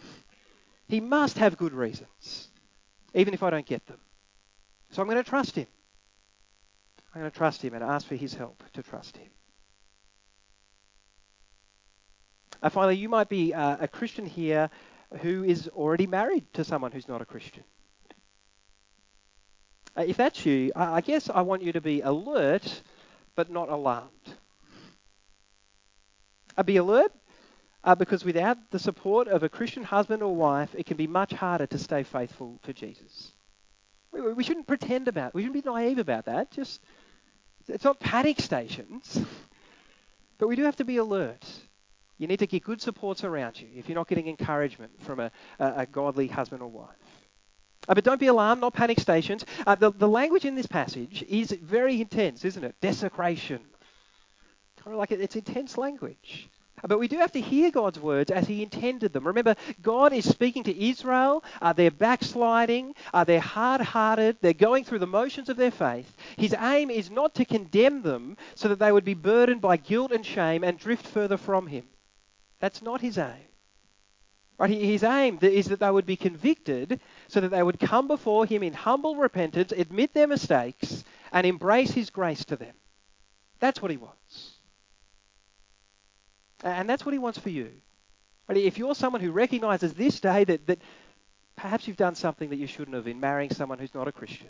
He 0.87 1.00
must 1.00 1.38
have 1.38 1.56
good 1.56 1.72
reasons, 1.72 2.48
even 3.14 3.34
if 3.34 3.42
I 3.42 3.50
don't 3.50 3.66
get 3.66 3.84
them. 3.87 3.98
So 4.90 5.02
I'm 5.02 5.08
going 5.08 5.22
to 5.22 5.28
trust 5.28 5.56
him. 5.56 5.66
I'm 7.14 7.22
going 7.22 7.30
to 7.30 7.37
trust 7.37 7.62
him 7.62 7.74
and 7.74 7.82
ask 7.82 8.06
for 8.06 8.16
his 8.16 8.34
help 8.34 8.62
to 8.74 8.82
trust 8.82 9.16
him. 9.16 9.30
Uh, 12.64 12.70
finally, 12.70 12.96
you 12.96 13.11
might 13.11 13.29
be 13.29 13.53
uh, 13.53 13.77
a 13.79 13.87
Christian 13.87 14.24
here 14.24 14.70
who 15.20 15.44
is 15.44 15.68
already 15.68 16.07
married 16.07 16.50
to 16.55 16.64
someone 16.64 16.92
who's 16.92 17.07
not 17.07 17.20
a 17.20 17.27
Christian. 17.27 17.62
Uh, 19.94 20.05
if 20.07 20.16
that's 20.16 20.46
you, 20.46 20.72
I, 20.74 20.94
I 20.94 21.00
guess 21.03 21.29
I 21.29 21.42
want 21.42 21.62
you 21.62 21.72
to 21.72 21.83
be 21.83 22.00
alert 22.00 22.83
but 23.37 23.50
not 23.50 23.68
alarmed. 23.68 24.09
Uh, 26.57 26.62
be 26.62 26.79
alert 26.79 27.12
uh, 27.85 27.94
because 27.96 28.24
without 28.24 28.57
the 28.70 28.79
support 28.79 29.29
of 29.29 29.42
a 29.42 29.48
Christian 29.50 29.83
husband 29.83 30.22
or 30.22 30.35
wife, 30.35 30.74
it 30.74 30.87
can 30.87 30.96
be 30.96 31.07
much 31.07 31.35
harder 31.35 31.66
to 31.66 31.77
stay 31.77 32.03
faithful 32.03 32.59
to 32.62 32.72
Jesus. 32.72 33.33
We, 34.11 34.22
we 34.33 34.42
shouldn't 34.42 34.66
pretend 34.66 35.07
about 35.09 35.29
it. 35.29 35.35
We 35.35 35.42
shouldn't 35.42 35.62
be 35.62 35.70
naive 35.70 35.98
about 35.98 36.24
that. 36.24 36.50
Just 36.50 36.81
it's 37.68 37.85
not 37.85 38.00
panic 38.00 38.40
stations, 38.40 39.20
but 40.38 40.48
we 40.48 40.57
do 40.57 40.62
have 40.62 40.77
to 40.77 40.87
be 40.87 40.96
alert. 40.96 41.44
You 42.18 42.27
need 42.29 42.38
to 42.38 42.46
get 42.46 42.62
good 42.62 42.81
supports 42.81 43.24
around 43.24 43.61
you 43.61 43.68
if 43.74 43.88
you're 43.88 43.96
not 43.96 44.09
getting 44.09 44.29
encouragement 44.29 44.92
from 45.03 45.20
a, 45.20 45.31
a, 45.59 45.72
a 45.79 45.87
godly 45.87 46.29
husband 46.29 46.62
or 46.62 46.68
wife. 46.68 46.88
Uh, 47.88 47.94
but 47.94 48.05
don't 48.05 48.20
be 48.20 48.29
alarmed, 48.29 48.61
not 48.61 48.72
panic 48.72 49.00
stations. 49.00 49.44
Uh, 49.66 49.74
the, 49.74 49.90
the 49.92 50.09
language 50.09 50.44
in 50.44 50.55
this 50.55 50.66
passage 50.66 51.24
is 51.29 51.50
very 51.50 52.00
intense, 52.00 52.44
isn't 52.44 52.64
it? 52.64 52.74
Desecration. 52.81 53.61
Kind 54.83 54.94
of 54.94 54.98
like 54.98 55.12
it, 55.12 55.20
it's 55.20 55.37
intense 55.37 55.77
language. 55.77 56.48
But 56.87 56.98
we 56.98 57.09
do 57.09 57.16
have 57.18 57.33
to 57.33 57.40
hear 57.40 57.70
God's 57.70 57.98
words 57.98 58.31
as 58.31 58.46
He 58.46 58.62
intended 58.62 59.12
them. 59.12 59.27
Remember, 59.27 59.55
God 59.81 60.12
is 60.12 60.29
speaking 60.29 60.64
to 60.64 60.88
Israel. 60.88 61.42
Uh, 61.62 61.72
they're 61.72 61.90
backsliding. 61.90 62.94
Uh, 63.12 63.24
they're 63.24 63.40
hard 63.40 63.81
hearted. 63.81 64.37
They're 64.40 64.53
going 64.53 64.85
through 64.85 64.98
the 64.98 65.07
motions 65.07 65.48
of 65.48 65.57
their 65.57 65.70
faith. 65.70 66.14
His 66.37 66.55
aim 66.59 66.90
is 66.90 67.11
not 67.11 67.35
to 67.37 67.44
condemn 67.44 68.03
them 68.03 68.37
so 68.55 68.68
that 68.68 68.79
they 68.79 68.92
would 68.92 69.05
be 69.05 69.14
burdened 69.14 69.62
by 69.62 69.79
guilt 69.79 70.12
and 70.12 70.24
shame 70.27 70.62
and 70.62 70.79
drift 70.79 71.07
further 71.07 71.38
from 71.38 71.66
Him. 71.66 71.85
That's 72.64 72.81
not 72.81 73.03
His 73.03 73.18
aim. 73.18 73.50
Right? 74.57 74.70
His 74.70 75.03
aim 75.05 75.38
is 75.42 75.66
that 75.66 75.81
they 75.81 75.90
would 75.90 76.07
be 76.07 76.16
convicted 76.16 76.98
so 77.29 77.42
that 77.42 77.50
they 77.50 77.62
would 77.62 77.79
come 77.79 78.09
before 78.09 78.46
Him 78.46 78.62
in 78.62 78.72
humble 78.72 79.16
repentance, 79.16 79.70
admit 79.70 80.14
their 80.14 80.27
mistakes, 80.27 81.05
and 81.31 81.46
embrace 81.46 81.90
His 81.90 82.09
grace 82.09 82.42
to 82.46 82.57
them. 82.57 82.74
That's 83.61 83.83
what 83.83 83.90
He 83.90 83.98
wants. 83.98 84.53
And 86.62 86.88
that's 86.88 87.05
what 87.05 87.12
he 87.12 87.18
wants 87.18 87.38
for 87.38 87.50
you. 87.50 87.70
If 88.48 88.79
you're 88.79 88.94
someone 88.94 89.20
who 89.20 89.31
recognizes 89.31 89.92
this 89.92 90.18
day 90.18 90.44
that, 90.44 90.66
that 90.66 90.79
perhaps 91.57 91.87
you've 91.87 91.98
done 91.98 92.14
something 92.14 92.48
that 92.48 92.57
you 92.57 92.66
shouldn't 92.66 92.96
have 92.96 93.07
in 93.07 93.20
marrying 93.20 93.50
someone 93.50 93.79
who's 93.79 93.94
not 93.94 94.09
a 94.09 94.12
Christian, 94.12 94.48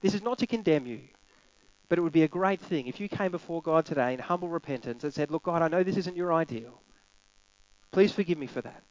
this 0.00 0.14
is 0.14 0.22
not 0.22 0.38
to 0.38 0.46
condemn 0.46 0.86
you, 0.86 1.00
but 1.88 1.98
it 1.98 2.02
would 2.02 2.12
be 2.12 2.22
a 2.22 2.28
great 2.28 2.60
thing 2.60 2.86
if 2.86 3.00
you 3.00 3.08
came 3.08 3.32
before 3.32 3.62
God 3.62 3.84
today 3.84 4.14
in 4.14 4.20
humble 4.20 4.48
repentance 4.48 5.02
and 5.02 5.12
said, 5.12 5.32
Look, 5.32 5.42
God, 5.42 5.62
I 5.62 5.66
know 5.66 5.82
this 5.82 5.96
isn't 5.96 6.16
your 6.16 6.32
ideal. 6.32 6.80
Please 7.90 8.12
forgive 8.12 8.38
me 8.38 8.46
for 8.46 8.60
that 8.60 8.82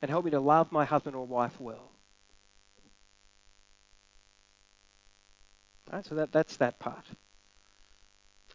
and 0.00 0.10
help 0.10 0.24
me 0.24 0.30
to 0.32 0.40
love 0.40 0.72
my 0.72 0.84
husband 0.84 1.16
or 1.16 1.26
wife 1.26 1.60
well. 1.60 1.90
Right, 5.92 6.04
so 6.04 6.14
that, 6.14 6.32
that's 6.32 6.56
that 6.56 6.78
part 6.78 7.04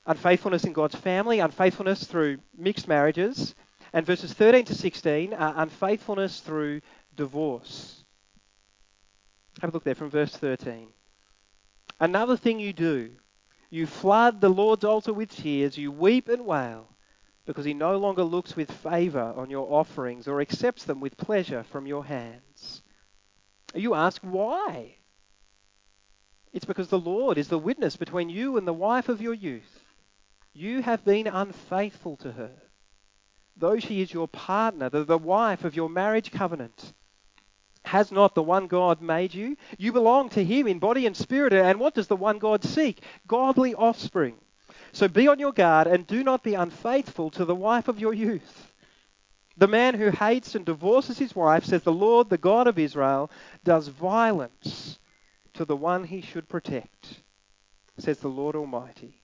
unfaithfulness 0.07 0.63
in 0.63 0.73
God's 0.73 0.95
family, 0.95 1.39
unfaithfulness 1.39 2.05
through 2.05 2.37
mixed 2.57 2.87
marriages, 2.87 3.53
and 3.93 4.05
verses 4.05 4.33
13 4.33 4.65
to 4.65 4.75
16 4.75 5.33
are 5.33 5.53
unfaithfulness 5.57 6.39
through 6.39 6.81
divorce. 7.15 8.03
Have 9.61 9.71
a 9.71 9.73
look 9.73 9.83
there 9.83 9.95
from 9.95 10.09
verse 10.09 10.35
13. 10.35 10.87
Another 11.99 12.37
thing 12.37 12.59
you 12.59 12.73
do, 12.73 13.11
you 13.69 13.85
flood 13.85 14.39
the 14.39 14.49
Lord's 14.49 14.85
altar 14.85 15.13
with 15.13 15.35
tears, 15.35 15.77
you 15.77 15.91
weep 15.91 16.29
and 16.29 16.45
wail, 16.45 16.87
because 17.47 17.65
he 17.65 17.73
no 17.73 17.97
longer 17.97 18.23
looks 18.23 18.55
with 18.55 18.69
favour 18.69 19.33
on 19.35 19.49
your 19.49 19.73
offerings 19.73 20.27
or 20.27 20.39
accepts 20.39 20.83
them 20.83 20.99
with 20.99 21.17
pleasure 21.17 21.63
from 21.63 21.87
your 21.87 22.05
hands. 22.05 22.83
You 23.73 23.95
ask, 23.95 24.21
why? 24.21 24.97
It's 26.53 26.65
because 26.65 26.89
the 26.89 26.99
Lord 26.99 27.39
is 27.39 27.47
the 27.47 27.57
witness 27.57 27.95
between 27.95 28.29
you 28.29 28.57
and 28.57 28.67
the 28.67 28.73
wife 28.73 29.09
of 29.09 29.21
your 29.21 29.33
youth 29.33 29.79
you 30.57 30.81
have 30.81 31.05
been 31.05 31.27
unfaithful 31.27 32.17
to 32.17 32.31
her, 32.31 32.51
though 33.55 33.77
she 33.77 34.01
is 34.01 34.11
your 34.11 34.27
partner, 34.27 34.89
the, 34.89 35.03
the 35.03 35.17
wife 35.17 35.63
of 35.63 35.75
your 35.75 35.87
marriage 35.87 36.31
covenant. 36.31 36.93
Has 37.85 38.11
not 38.11 38.33
the 38.33 38.41
one 38.41 38.65
God 38.65 38.99
made 38.99 39.35
you? 39.35 39.55
You 39.77 39.93
belong 39.93 40.29
to 40.29 40.43
Him 40.43 40.67
in 40.67 40.79
body 40.79 41.05
and 41.05 41.15
spirit. 41.15 41.53
And 41.53 41.79
what 41.79 41.93
does 41.93 42.07
the 42.07 42.15
one 42.15 42.39
God 42.39 42.63
seek? 42.63 43.03
Godly 43.27 43.75
offspring. 43.75 44.37
So 44.91 45.07
be 45.07 45.27
on 45.27 45.39
your 45.39 45.53
guard 45.53 45.87
and 45.87 46.07
do 46.07 46.23
not 46.23 46.43
be 46.43 46.53
unfaithful 46.53 47.29
to 47.31 47.45
the 47.45 47.55
wife 47.55 47.87
of 47.87 47.99
your 47.99 48.13
youth. 48.13 48.73
The 49.57 49.67
man 49.67 49.95
who 49.95 50.11
hates 50.11 50.53
and 50.55 50.65
divorces 50.65 51.17
his 51.17 51.35
wife, 51.35 51.65
says 51.65 51.81
the 51.81 51.91
Lord, 51.91 52.29
the 52.29 52.37
God 52.37 52.67
of 52.67 52.77
Israel, 52.77 53.31
does 53.63 53.87
violence 53.87 54.99
to 55.53 55.65
the 55.65 55.75
one 55.75 56.03
he 56.03 56.21
should 56.21 56.47
protect, 56.47 57.21
says 57.97 58.19
the 58.19 58.27
Lord 58.27 58.55
Almighty. 58.55 59.23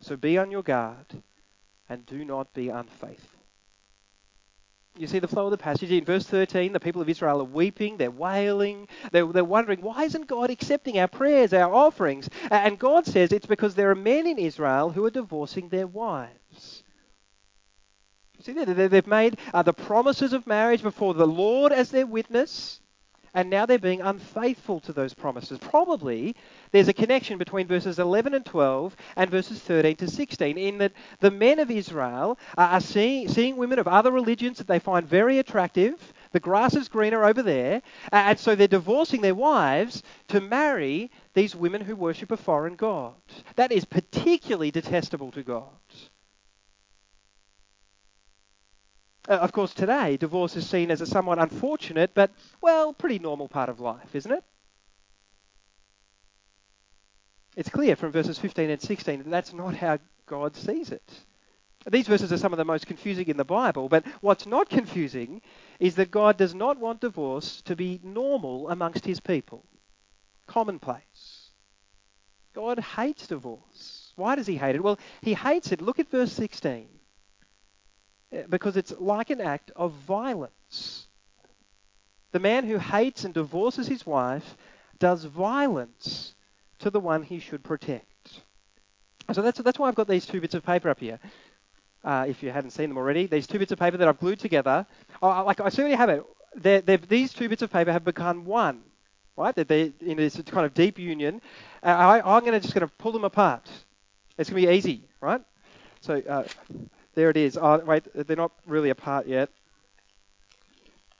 So 0.00 0.16
be 0.16 0.38
on 0.38 0.50
your 0.50 0.62
guard 0.62 1.22
and 1.88 2.06
do 2.06 2.24
not 2.24 2.54
be 2.54 2.70
unfaithful. 2.70 3.39
You 5.00 5.06
see 5.06 5.18
the 5.18 5.28
flow 5.28 5.46
of 5.46 5.50
the 5.50 5.56
passage 5.56 5.90
in 5.90 6.04
verse 6.04 6.26
13. 6.26 6.74
The 6.74 6.78
people 6.78 7.00
of 7.00 7.08
Israel 7.08 7.40
are 7.40 7.44
weeping, 7.44 7.96
they're 7.96 8.10
wailing, 8.10 8.86
they're, 9.12 9.24
they're 9.24 9.42
wondering, 9.42 9.80
why 9.80 10.04
isn't 10.04 10.26
God 10.26 10.50
accepting 10.50 10.98
our 10.98 11.08
prayers, 11.08 11.54
our 11.54 11.74
offerings? 11.74 12.28
And 12.50 12.78
God 12.78 13.06
says 13.06 13.32
it's 13.32 13.46
because 13.46 13.74
there 13.74 13.90
are 13.90 13.94
men 13.94 14.26
in 14.26 14.38
Israel 14.38 14.90
who 14.90 15.06
are 15.06 15.10
divorcing 15.10 15.70
their 15.70 15.86
wives. 15.86 16.84
See, 18.42 18.52
they've 18.52 19.06
made 19.06 19.38
uh, 19.54 19.62
the 19.62 19.72
promises 19.72 20.34
of 20.34 20.46
marriage 20.46 20.82
before 20.82 21.14
the 21.14 21.26
Lord 21.26 21.72
as 21.72 21.90
their 21.90 22.06
witness, 22.06 22.80
and 23.34 23.50
now 23.50 23.66
they're 23.66 23.78
being 23.78 24.00
unfaithful 24.00 24.80
to 24.80 24.92
those 24.92 25.14
promises. 25.14 25.58
Probably 25.58 26.34
there's 26.72 26.88
a 26.88 26.92
connection 26.92 27.38
between 27.38 27.66
verses 27.66 27.98
11 27.98 28.34
and 28.34 28.44
12 28.44 28.96
and 29.16 29.30
verses 29.30 29.60
13 29.60 29.96
to 29.96 30.08
16, 30.08 30.58
in 30.58 30.78
that 30.78 30.92
the 31.20 31.30
men 31.30 31.58
of 31.58 31.70
Israel 31.70 32.38
are 32.56 32.80
seeing, 32.80 33.28
seeing 33.28 33.56
women 33.56 33.78
of 33.78 33.88
other 33.88 34.10
religions 34.10 34.58
that 34.58 34.66
they 34.66 34.78
find 34.78 35.06
very 35.06 35.38
attractive. 35.38 36.12
The 36.32 36.40
grass 36.40 36.74
is 36.74 36.88
greener 36.88 37.24
over 37.24 37.42
there, 37.42 37.82
and 38.12 38.38
so 38.38 38.54
they're 38.54 38.68
divorcing 38.68 39.20
their 39.20 39.34
wives 39.34 40.02
to 40.28 40.40
marry 40.40 41.10
these 41.34 41.56
women 41.56 41.80
who 41.80 41.96
worship 41.96 42.30
a 42.30 42.36
foreign 42.36 42.76
god. 42.76 43.14
That 43.56 43.72
is 43.72 43.84
particularly 43.84 44.70
detestable 44.70 45.32
to 45.32 45.42
God. 45.42 45.68
Uh, 49.30 49.34
of 49.34 49.52
course, 49.52 49.72
today, 49.72 50.16
divorce 50.16 50.56
is 50.56 50.68
seen 50.68 50.90
as 50.90 51.00
a 51.00 51.06
somewhat 51.06 51.38
unfortunate, 51.38 52.10
but, 52.14 52.32
well, 52.60 52.92
pretty 52.92 53.20
normal 53.20 53.46
part 53.46 53.68
of 53.68 53.78
life, 53.78 54.16
isn't 54.16 54.32
it? 54.32 54.42
It's 57.54 57.68
clear 57.68 57.94
from 57.94 58.10
verses 58.10 58.40
15 58.40 58.70
and 58.70 58.82
16 58.82 59.22
that 59.22 59.30
that's 59.30 59.52
not 59.52 59.76
how 59.76 59.98
God 60.26 60.56
sees 60.56 60.90
it. 60.90 61.08
These 61.88 62.08
verses 62.08 62.32
are 62.32 62.38
some 62.38 62.52
of 62.52 62.56
the 62.56 62.64
most 62.64 62.88
confusing 62.88 63.28
in 63.28 63.36
the 63.36 63.44
Bible, 63.44 63.88
but 63.88 64.04
what's 64.20 64.46
not 64.46 64.68
confusing 64.68 65.42
is 65.78 65.94
that 65.94 66.10
God 66.10 66.36
does 66.36 66.54
not 66.54 66.78
want 66.78 67.00
divorce 67.00 67.62
to 67.62 67.76
be 67.76 68.00
normal 68.02 68.68
amongst 68.68 69.04
his 69.04 69.20
people, 69.20 69.64
commonplace. 70.48 71.50
God 72.52 72.80
hates 72.80 73.28
divorce. 73.28 74.12
Why 74.16 74.34
does 74.34 74.48
he 74.48 74.56
hate 74.56 74.74
it? 74.74 74.82
Well, 74.82 74.98
he 75.22 75.34
hates 75.34 75.70
it. 75.70 75.80
Look 75.80 76.00
at 76.00 76.10
verse 76.10 76.32
16 76.32 76.88
because 78.48 78.76
it's 78.76 78.92
like 78.98 79.30
an 79.30 79.40
act 79.40 79.70
of 79.76 79.92
violence. 79.92 81.06
The 82.32 82.38
man 82.38 82.64
who 82.64 82.78
hates 82.78 83.24
and 83.24 83.34
divorces 83.34 83.88
his 83.88 84.06
wife 84.06 84.56
does 84.98 85.24
violence 85.24 86.34
to 86.78 86.90
the 86.90 87.00
one 87.00 87.22
he 87.22 87.40
should 87.40 87.64
protect. 87.64 88.06
So 89.32 89.42
that's, 89.42 89.58
that's 89.60 89.78
why 89.78 89.88
I've 89.88 89.94
got 89.94 90.08
these 90.08 90.26
two 90.26 90.40
bits 90.40 90.54
of 90.54 90.64
paper 90.64 90.88
up 90.88 91.00
here. 91.00 91.18
Uh, 92.02 92.26
if 92.28 92.42
you 92.42 92.50
hadn't 92.50 92.70
seen 92.70 92.88
them 92.88 92.98
already, 92.98 93.26
these 93.26 93.46
two 93.46 93.58
bits 93.58 93.72
of 93.72 93.78
paper 93.78 93.96
that 93.96 94.08
I've 94.08 94.18
glued 94.18 94.38
together. 94.38 94.86
Oh, 95.22 95.44
like 95.44 95.60
I 95.60 95.68
certainly 95.68 95.96
have 95.96 96.08
it. 96.08 96.24
They're, 96.54 96.80
they're, 96.80 96.96
these 96.96 97.32
two 97.32 97.48
bits 97.48 97.62
of 97.62 97.70
paper 97.70 97.92
have 97.92 98.04
become 98.04 98.44
one, 98.44 98.82
right? 99.36 99.54
They're, 99.54 99.64
they're 99.64 99.92
in 100.00 100.16
this 100.16 100.40
kind 100.46 100.66
of 100.66 100.74
deep 100.74 100.98
union. 100.98 101.42
Uh, 101.82 102.20
I, 102.24 102.36
am 102.36 102.44
to 102.44 102.60
just 102.60 102.74
going 102.74 102.86
to 102.86 102.92
pull 102.98 103.12
them 103.12 103.24
apart. 103.24 103.68
It's 104.38 104.48
going 104.48 104.62
to 104.62 104.68
be 104.68 104.74
easy, 104.74 105.04
right? 105.20 105.42
So 106.00 106.22
uh, 106.28 106.44
there 107.14 107.30
it 107.30 107.36
is. 107.36 107.56
Oh, 107.56 107.78
wait, 107.78 108.04
they're 108.14 108.36
not 108.36 108.52
really 108.66 108.90
apart 108.90 109.26
yet. 109.26 109.50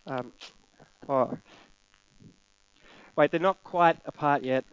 Um, 0.07 0.33
oh. 1.09 1.37
Wait, 3.17 3.31
they're 3.31 3.41
not 3.41 3.63
quite 3.65 3.99
apart 4.07 4.43
yet. 4.45 4.65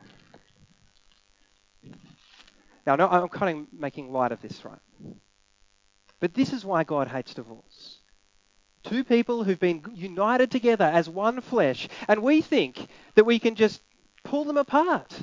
Now, 2.86 2.95
no, 2.95 3.08
I'm 3.08 3.27
kind 3.27 3.60
of 3.60 3.80
making 3.80 4.13
light 4.13 4.32
of 4.32 4.41
this, 4.41 4.63
right? 4.63 4.80
But 6.19 6.34
this 6.34 6.53
is 6.53 6.63
why 6.63 6.84
God 6.84 7.08
hates 7.08 7.34
divorce. 7.34 7.97
Two 8.84 9.03
people 9.03 9.43
who've 9.43 9.60
been 9.60 9.84
united 9.93 10.49
together 10.49 10.86
as 10.86 11.10
one 11.10 11.41
flesh, 11.41 11.89
and 12.08 12.23
we 12.23 12.41
think 12.41 12.88
that 13.15 13.25
we 13.25 13.39
can 13.39 13.56
just 13.56 13.82
pull 14.23 14.45
them 14.45 14.58
apart. 14.58 15.13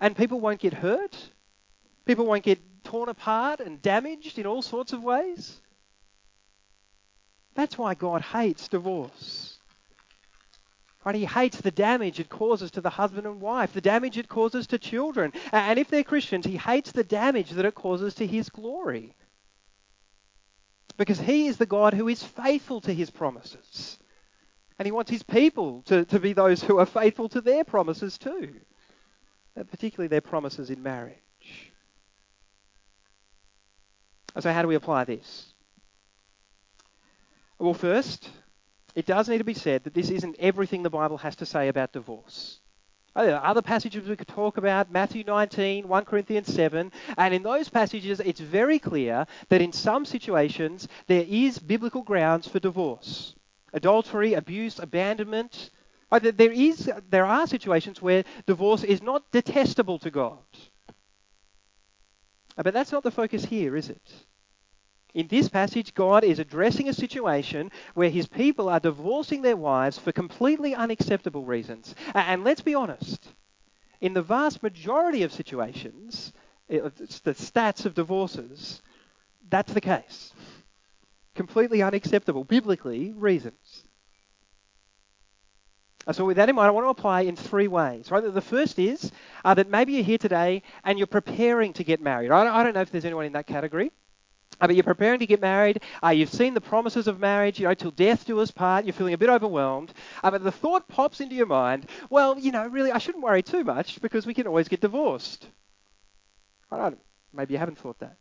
And 0.00 0.16
people 0.16 0.38
won't 0.38 0.60
get 0.60 0.74
hurt. 0.74 1.16
People 2.06 2.26
won't 2.26 2.44
get 2.44 2.60
torn 2.88 3.10
apart 3.10 3.60
and 3.60 3.82
damaged 3.82 4.38
in 4.38 4.46
all 4.46 4.62
sorts 4.62 4.94
of 4.94 5.04
ways. 5.04 5.60
That's 7.54 7.76
why 7.76 7.94
God 7.94 8.22
hates 8.22 8.68
divorce. 8.68 9.58
Right? 11.04 11.14
He 11.14 11.26
hates 11.26 11.60
the 11.60 11.70
damage 11.70 12.18
it 12.18 12.30
causes 12.30 12.70
to 12.72 12.80
the 12.80 12.90
husband 12.90 13.26
and 13.26 13.40
wife, 13.40 13.72
the 13.72 13.80
damage 13.80 14.16
it 14.16 14.28
causes 14.28 14.66
to 14.68 14.78
children. 14.78 15.32
And 15.52 15.78
if 15.78 15.88
they're 15.88 16.02
Christians, 16.02 16.46
he 16.46 16.56
hates 16.56 16.92
the 16.92 17.04
damage 17.04 17.50
that 17.50 17.66
it 17.66 17.74
causes 17.74 18.14
to 18.16 18.26
his 18.26 18.48
glory. 18.48 19.14
Because 20.96 21.20
he 21.20 21.46
is 21.46 21.58
the 21.58 21.66
God 21.66 21.94
who 21.94 22.08
is 22.08 22.22
faithful 22.22 22.80
to 22.82 22.92
his 22.92 23.10
promises. 23.10 23.98
And 24.78 24.86
he 24.86 24.92
wants 24.92 25.10
his 25.10 25.22
people 25.22 25.82
to, 25.86 26.04
to 26.06 26.18
be 26.18 26.32
those 26.32 26.62
who 26.62 26.78
are 26.78 26.86
faithful 26.86 27.28
to 27.30 27.40
their 27.40 27.64
promises 27.64 28.16
too, 28.16 28.54
particularly 29.70 30.08
their 30.08 30.20
promises 30.20 30.70
in 30.70 30.82
marriage. 30.82 31.27
So, 34.38 34.52
how 34.52 34.62
do 34.62 34.68
we 34.68 34.74
apply 34.74 35.04
this? 35.04 35.52
Well, 37.58 37.74
first, 37.74 38.30
it 38.94 39.06
does 39.06 39.28
need 39.28 39.38
to 39.38 39.44
be 39.44 39.54
said 39.54 39.84
that 39.84 39.94
this 39.94 40.10
isn't 40.10 40.36
everything 40.38 40.82
the 40.82 40.90
Bible 40.90 41.18
has 41.18 41.36
to 41.36 41.46
say 41.46 41.68
about 41.68 41.92
divorce. 41.92 42.60
Oh, 43.16 43.26
there 43.26 43.36
are 43.36 43.44
other 43.50 43.62
passages 43.62 44.08
we 44.08 44.14
could 44.14 44.28
talk 44.28 44.58
about, 44.58 44.92
Matthew 44.92 45.24
19, 45.24 45.88
1 45.88 46.04
Corinthians 46.04 46.54
7, 46.54 46.92
and 47.16 47.34
in 47.34 47.42
those 47.42 47.68
passages 47.68 48.20
it's 48.20 48.38
very 48.38 48.78
clear 48.78 49.26
that 49.48 49.60
in 49.60 49.72
some 49.72 50.04
situations 50.04 50.86
there 51.08 51.24
is 51.26 51.58
biblical 51.58 52.02
grounds 52.02 52.46
for 52.46 52.60
divorce. 52.60 53.34
Adultery, 53.72 54.34
abuse, 54.34 54.78
abandonment. 54.78 55.70
Oh, 56.12 56.20
there, 56.20 56.52
is, 56.52 56.90
there 57.10 57.26
are 57.26 57.46
situations 57.48 58.00
where 58.00 58.24
divorce 58.46 58.84
is 58.84 59.02
not 59.02 59.30
detestable 59.32 59.98
to 59.98 60.10
God. 60.10 60.38
Uh, 62.58 62.64
but 62.64 62.74
that's 62.74 62.92
not 62.92 63.04
the 63.04 63.10
focus 63.10 63.44
here, 63.44 63.76
is 63.76 63.88
it? 63.88 64.12
In 65.14 65.28
this 65.28 65.48
passage, 65.48 65.94
God 65.94 66.24
is 66.24 66.38
addressing 66.38 66.88
a 66.88 66.92
situation 66.92 67.70
where 67.94 68.10
his 68.10 68.26
people 68.26 68.68
are 68.68 68.80
divorcing 68.80 69.40
their 69.40 69.56
wives 69.56 69.98
for 69.98 70.12
completely 70.12 70.74
unacceptable 70.74 71.44
reasons. 71.44 71.94
And 72.12 72.44
let's 72.44 72.60
be 72.60 72.74
honest, 72.74 73.32
in 74.00 74.12
the 74.12 74.22
vast 74.22 74.62
majority 74.62 75.22
of 75.22 75.32
situations, 75.32 76.32
it's 76.68 77.20
the 77.20 77.32
stats 77.32 77.86
of 77.86 77.94
divorces, 77.94 78.82
that's 79.48 79.72
the 79.72 79.80
case. 79.80 80.32
Completely 81.34 81.82
unacceptable, 81.82 82.44
biblically, 82.44 83.12
reasons. 83.12 83.87
So, 86.12 86.24
with 86.24 86.38
that 86.38 86.48
in 86.48 86.56
mind, 86.56 86.68
I 86.68 86.70
want 86.70 86.86
to 86.86 86.90
apply 86.90 87.22
in 87.22 87.36
three 87.36 87.68
ways. 87.68 88.10
Right, 88.10 88.22
the 88.22 88.40
first 88.40 88.78
is 88.78 89.12
uh, 89.44 89.54
that 89.54 89.68
maybe 89.68 89.92
you're 89.94 90.04
here 90.04 90.18
today 90.18 90.62
and 90.84 90.98
you're 90.98 91.06
preparing 91.06 91.74
to 91.74 91.84
get 91.84 92.00
married. 92.00 92.30
I 92.30 92.62
don't 92.62 92.74
know 92.74 92.80
if 92.80 92.90
there's 92.90 93.04
anyone 93.04 93.26
in 93.26 93.32
that 93.34 93.46
category. 93.46 93.92
Uh, 94.60 94.66
but 94.66 94.74
you're 94.74 94.82
preparing 94.82 95.20
to 95.20 95.26
get 95.26 95.40
married. 95.40 95.82
Uh, 96.02 96.08
you've 96.08 96.32
seen 96.32 96.54
the 96.54 96.60
promises 96.60 97.06
of 97.06 97.20
marriage, 97.20 97.60
you 97.60 97.68
know, 97.68 97.74
till 97.74 97.92
death 97.92 98.24
do 98.24 98.40
us 98.40 98.50
part. 98.50 98.84
You're 98.84 98.92
feeling 98.92 99.14
a 99.14 99.18
bit 99.18 99.28
overwhelmed. 99.28 99.92
Uh, 100.22 100.30
but 100.30 100.42
the 100.42 100.50
thought 100.50 100.88
pops 100.88 101.20
into 101.20 101.36
your 101.36 101.46
mind, 101.46 101.86
well, 102.10 102.38
you 102.38 102.50
know, 102.50 102.66
really, 102.66 102.90
I 102.90 102.98
shouldn't 102.98 103.22
worry 103.22 103.42
too 103.42 103.62
much 103.62 104.00
because 104.00 104.26
we 104.26 104.34
can 104.34 104.46
always 104.46 104.68
get 104.68 104.80
divorced. 104.80 105.46
Don't, 106.70 106.98
maybe 107.32 107.54
you 107.54 107.58
haven't 107.58 107.78
thought 107.78 107.98
that. 108.00 108.16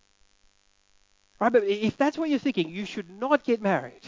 Right, 1.39 1.51
but 1.51 1.63
if 1.63 1.97
that's 1.97 2.17
what 2.17 2.29
you're 2.29 2.39
thinking, 2.39 2.69
you 2.69 2.85
should 2.85 3.09
not 3.09 3.43
get 3.43 3.61
married. 3.61 4.01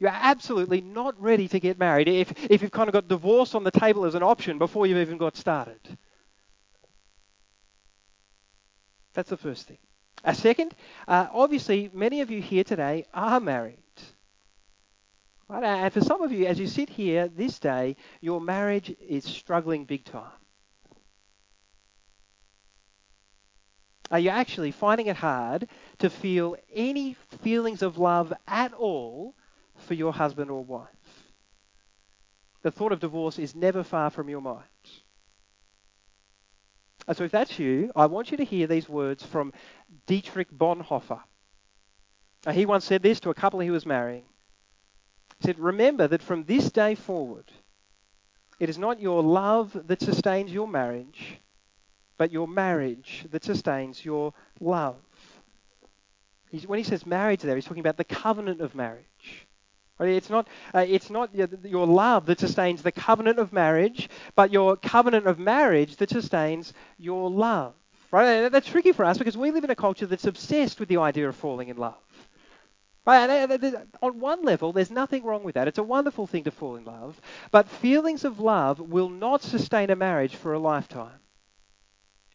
You're 0.00 0.10
absolutely 0.10 0.80
not 0.80 1.20
ready 1.20 1.46
to 1.48 1.60
get 1.60 1.78
married 1.78 2.08
if, 2.08 2.32
if 2.50 2.62
you've 2.62 2.70
kind 2.70 2.88
of 2.88 2.94
got 2.94 3.06
divorce 3.06 3.54
on 3.54 3.64
the 3.64 3.70
table 3.70 4.06
as 4.06 4.14
an 4.14 4.22
option 4.22 4.56
before 4.58 4.86
you've 4.86 4.98
even 4.98 5.18
got 5.18 5.36
started. 5.36 5.78
That's 9.12 9.28
the 9.28 9.36
first 9.36 9.68
thing. 9.68 9.76
A 10.24 10.34
second, 10.34 10.74
uh, 11.06 11.26
obviously, 11.32 11.90
many 11.92 12.22
of 12.22 12.30
you 12.30 12.40
here 12.40 12.64
today 12.64 13.04
are 13.12 13.40
married. 13.40 13.76
Right? 15.48 15.64
And 15.64 15.92
for 15.92 16.00
some 16.00 16.22
of 16.22 16.32
you, 16.32 16.46
as 16.46 16.58
you 16.58 16.66
sit 16.66 16.88
here 16.88 17.28
this 17.28 17.58
day, 17.58 17.96
your 18.22 18.40
marriage 18.40 18.94
is 19.06 19.24
struggling 19.24 19.84
big 19.84 20.04
time. 20.04 20.32
Are 24.10 24.18
you 24.18 24.30
actually 24.30 24.70
finding 24.70 25.08
it 25.08 25.16
hard 25.16 25.68
to 25.98 26.08
feel 26.08 26.56
any 26.74 27.16
feelings 27.42 27.82
of 27.82 27.98
love 27.98 28.32
at 28.48 28.72
all 28.72 29.34
for 29.90 29.94
your 29.94 30.12
husband 30.12 30.52
or 30.52 30.62
wife? 30.62 30.86
The 32.62 32.70
thought 32.70 32.92
of 32.92 33.00
divorce 33.00 33.40
is 33.40 33.56
never 33.56 33.82
far 33.82 34.08
from 34.08 34.28
your 34.28 34.40
mind. 34.40 34.62
And 37.08 37.16
So 37.16 37.24
if 37.24 37.32
that's 37.32 37.58
you, 37.58 37.90
I 37.96 38.06
want 38.06 38.30
you 38.30 38.36
to 38.36 38.44
hear 38.44 38.68
these 38.68 38.88
words 38.88 39.24
from 39.24 39.52
Dietrich 40.06 40.48
Bonhoeffer. 40.52 41.20
Now, 42.46 42.52
he 42.52 42.66
once 42.66 42.84
said 42.84 43.02
this 43.02 43.18
to 43.20 43.30
a 43.30 43.34
couple 43.34 43.58
he 43.58 43.72
was 43.72 43.84
marrying. 43.84 44.22
He 45.40 45.46
said, 45.48 45.58
Remember 45.58 46.06
that 46.06 46.22
from 46.22 46.44
this 46.44 46.70
day 46.70 46.94
forward, 46.94 47.50
it 48.60 48.68
is 48.68 48.78
not 48.78 49.00
your 49.00 49.24
love 49.24 49.76
that 49.88 50.00
sustains 50.00 50.52
your 50.52 50.68
marriage, 50.68 51.40
but 52.16 52.30
your 52.30 52.46
marriage 52.46 53.26
that 53.32 53.42
sustains 53.42 54.04
your 54.04 54.34
love. 54.60 54.94
He's, 56.48 56.64
when 56.64 56.78
he 56.78 56.84
says 56.84 57.04
marriage 57.04 57.42
there, 57.42 57.56
he's 57.56 57.64
talking 57.64 57.80
about 57.80 57.96
the 57.96 58.04
covenant 58.04 58.60
of 58.60 58.76
marriage. 58.76 59.09
It's 60.00 60.30
not, 60.30 60.48
uh, 60.74 60.84
it's 60.88 61.10
not 61.10 61.30
your 61.64 61.86
love 61.86 62.26
that 62.26 62.40
sustains 62.40 62.82
the 62.82 62.92
covenant 62.92 63.38
of 63.38 63.52
marriage, 63.52 64.08
but 64.34 64.52
your 64.52 64.76
covenant 64.76 65.26
of 65.26 65.38
marriage 65.38 65.96
that 65.96 66.10
sustains 66.10 66.72
your 66.98 67.30
love. 67.30 67.74
Right? 68.10 68.48
That's 68.48 68.68
tricky 68.68 68.92
for 68.92 69.04
us 69.04 69.18
because 69.18 69.36
we 69.36 69.50
live 69.50 69.64
in 69.64 69.70
a 69.70 69.76
culture 69.76 70.06
that's 70.06 70.26
obsessed 70.26 70.80
with 70.80 70.88
the 70.88 70.96
idea 70.96 71.28
of 71.28 71.36
falling 71.36 71.68
in 71.68 71.76
love. 71.76 71.94
Right? 73.06 73.80
On 74.02 74.20
one 74.20 74.42
level, 74.42 74.72
there's 74.72 74.90
nothing 74.90 75.22
wrong 75.24 75.44
with 75.44 75.54
that. 75.54 75.68
It's 75.68 75.78
a 75.78 75.82
wonderful 75.82 76.26
thing 76.26 76.44
to 76.44 76.50
fall 76.50 76.76
in 76.76 76.84
love. 76.84 77.20
But 77.50 77.68
feelings 77.68 78.24
of 78.24 78.40
love 78.40 78.80
will 78.80 79.08
not 79.08 79.42
sustain 79.42 79.90
a 79.90 79.96
marriage 79.96 80.34
for 80.34 80.54
a 80.54 80.58
lifetime. 80.58 81.20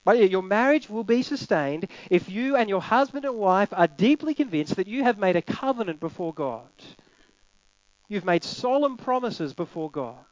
Right? 0.06 0.30
Your 0.30 0.44
marriage 0.44 0.90
will 0.90 1.04
be 1.04 1.24
sustained 1.24 1.88
if 2.10 2.30
you 2.30 2.56
and 2.56 2.70
your 2.70 2.82
husband 2.82 3.26
and 3.26 3.36
wife 3.36 3.70
are 3.72 3.88
deeply 3.88 4.34
convinced 4.34 4.76
that 4.76 4.88
you 4.88 5.04
have 5.04 5.18
made 5.18 5.36
a 5.36 5.42
covenant 5.42 6.00
before 6.00 6.34
God. 6.34 6.70
You've 8.08 8.26
made 8.26 8.44
solemn 8.44 8.98
promises 8.98 9.54
before 9.54 9.90
God. 9.90 10.24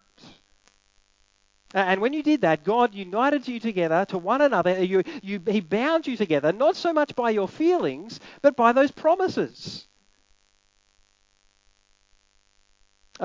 And 1.73 2.01
when 2.01 2.13
you 2.13 2.21
did 2.21 2.41
that, 2.41 2.63
God 2.63 2.93
united 2.93 3.47
you 3.47 3.59
together 3.59 4.05
to 4.09 4.19
one 4.19 4.41
another. 4.41 4.83
You, 4.83 5.01
you, 5.23 5.41
he 5.47 5.59
bound 5.59 6.05
you 6.05 6.15
together, 6.15 6.51
not 6.51 6.75
so 6.75 6.93
much 6.93 7.15
by 7.15 7.31
your 7.31 7.47
feelings, 7.47 8.19
but 8.43 8.55
by 8.55 8.73
those 8.73 8.91
promises. 8.91 9.87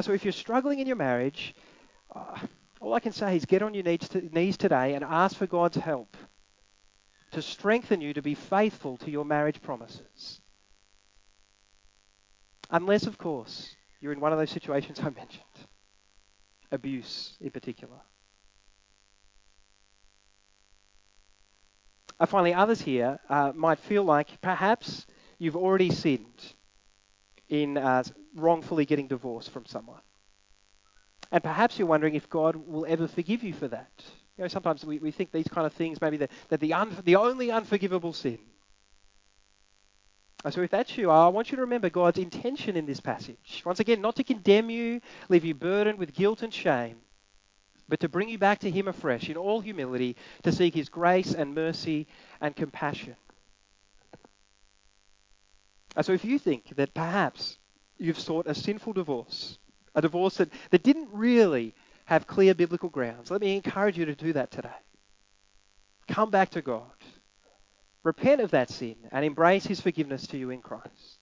So 0.01 0.13
if 0.13 0.25
you're 0.25 0.33
struggling 0.33 0.79
in 0.79 0.87
your 0.87 0.97
marriage, 0.97 1.55
uh, 2.15 2.39
all 2.81 2.95
I 2.95 3.01
can 3.01 3.13
say 3.13 3.37
is 3.37 3.45
get 3.45 3.63
on 3.63 3.75
your 3.75 3.85
knees 3.85 4.57
today 4.57 4.95
and 4.95 5.05
ask 5.05 5.37
for 5.37 5.47
God's 5.47 5.77
help 5.77 6.17
to 7.33 7.43
strengthen 7.43 8.01
you 8.01 8.15
to 8.15 8.23
be 8.23 8.35
faithful 8.35 8.97
to 8.99 9.11
your 9.11 9.25
marriage 9.25 9.61
promises. 9.61 10.41
Unless, 12.71 13.07
of 13.07 13.19
course, 13.19 13.75
you're 14.01 14.13
in 14.13 14.21
one 14.21 14.33
of 14.33 14.39
those 14.39 14.51
situations 14.51 14.99
I 15.01 15.11
mentioned 15.11 15.45
abuse 16.71 17.37
in 17.41 17.51
particular. 17.51 17.97
Uh, 22.21 22.27
finally, 22.27 22.53
others 22.53 22.81
here 22.81 23.19
uh, 23.29 23.53
might 23.55 23.79
feel 23.79 24.03
like 24.03 24.41
perhaps 24.41 25.07
you've 25.39 25.57
already 25.57 25.91
sinned 25.91 26.53
in 27.49 27.79
uh, 27.79 28.03
wrongfully 28.35 28.85
getting 28.85 29.07
divorced 29.07 29.51
from 29.51 29.65
someone. 29.67 30.01
And 31.31 31.43
perhaps 31.43 31.79
you're 31.79 31.89
wondering 31.89 32.15
if 32.15 32.29
God 32.29 32.57
will 32.57 32.87
ever 32.89 33.07
forgive 33.07 33.43
you 33.43 33.53
for 33.53 33.69
that. 33.69 33.93
You 34.37 34.45
know, 34.45 34.49
sometimes 34.49 34.85
we, 34.85 34.99
we 34.99 35.11
think 35.11 35.31
these 35.31 35.49
kind 35.49 35.67
of 35.67 35.73
things, 35.73 36.01
maybe 36.01 36.17
that, 36.19 36.31
that 36.49 36.61
the, 36.61 36.75
un, 36.75 36.97
the 37.05 37.17
only 37.17 37.51
unforgivable 37.51 38.13
sin. 38.13 38.39
So 40.51 40.63
if 40.63 40.71
that's 40.71 40.97
you, 40.97 41.11
I 41.11 41.29
want 41.29 41.51
you 41.51 41.57
to 41.57 41.63
remember 41.63 41.91
God's 41.91 42.19
intention 42.19 42.77
in 42.77 42.87
this 42.87 43.01
passage. 43.01 43.63
Once 43.67 43.81
again, 43.81 44.01
not 44.01 44.17
to 44.17 44.25
condemn 44.25 44.71
you, 44.71 45.01
leave 45.29 45.45
you 45.45 45.55
burdened 45.55 45.99
with 45.99 46.15
guilt 46.15 46.43
and 46.43 46.55
shame, 46.55 46.97
but 47.89 48.01
to 48.01 48.09
bring 48.09 48.29
you 48.29 48.39
back 48.39 48.61
to 48.61 48.71
Him 48.71 48.87
afresh 48.87 49.29
in 49.29 49.37
all 49.37 49.61
humility 49.61 50.17
to 50.45 50.53
seek 50.53 50.75
His 50.75 50.89
grace 50.89 51.35
and 51.35 51.55
mercy 51.55 52.07
and 52.41 52.55
compassion. 52.55 53.17
And 55.97 56.07
So 56.07 56.13
if 56.13 56.25
you 56.25 56.39
think 56.39 56.77
that 56.77 56.95
perhaps 56.95 57.59
you've 57.99 58.21
sought 58.21 58.47
a 58.47 58.55
sinful 58.55 58.93
divorce, 58.93 59.59
a 59.97 60.01
divorce 60.01 60.37
that, 60.37 60.51
that 60.71 60.85
didn't 60.85 61.09
really 61.13 61.75
have 62.05 62.29
clear 62.29 62.55
biblical 62.55 62.89
grounds, 62.89 63.31
let 63.33 63.41
me 63.41 63.57
encourage 63.57 63.99
you 63.99 64.05
to 64.05 64.15
do 64.15 64.33
that 64.35 64.53
today. 64.53 64.69
come 66.07 66.31
back 66.31 66.51
to 66.51 66.63
God, 66.63 66.91
repent 68.09 68.41
of 68.41 68.51
that 68.53 68.71
sin, 68.71 68.97
and 69.13 69.25
embrace 69.25 69.67
His 69.67 69.81
forgiveness 69.81 70.27
to 70.29 70.39
you 70.39 70.51
in 70.51 70.63
Christ. 70.63 71.19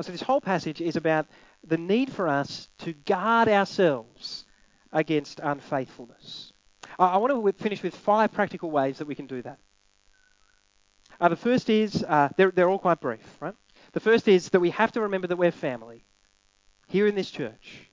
So, 0.00 0.12
this 0.12 0.22
whole 0.22 0.40
passage 0.40 0.80
is 0.80 0.96
about 0.96 1.26
the 1.64 1.78
need 1.78 2.12
for 2.12 2.28
us 2.28 2.68
to 2.78 2.92
guard 2.92 3.48
ourselves 3.48 4.44
against 4.92 5.40
unfaithfulness. 5.40 6.52
I 6.98 7.16
want 7.16 7.32
to 7.32 7.62
finish 7.62 7.82
with 7.82 7.96
five 7.96 8.32
practical 8.32 8.70
ways 8.70 8.98
that 8.98 9.06
we 9.06 9.14
can 9.14 9.26
do 9.26 9.42
that. 9.42 9.58
Uh, 11.20 11.28
the 11.28 11.36
first 11.36 11.70
is, 11.70 12.04
uh, 12.04 12.28
they're, 12.36 12.50
they're 12.50 12.68
all 12.68 12.78
quite 12.78 13.00
brief, 13.00 13.24
right? 13.40 13.54
The 13.92 14.00
first 14.00 14.28
is 14.28 14.50
that 14.50 14.60
we 14.60 14.70
have 14.70 14.92
to 14.92 15.02
remember 15.02 15.28
that 15.28 15.36
we're 15.36 15.50
family 15.50 16.04
here 16.88 17.06
in 17.06 17.14
this 17.14 17.30
church. 17.30 17.90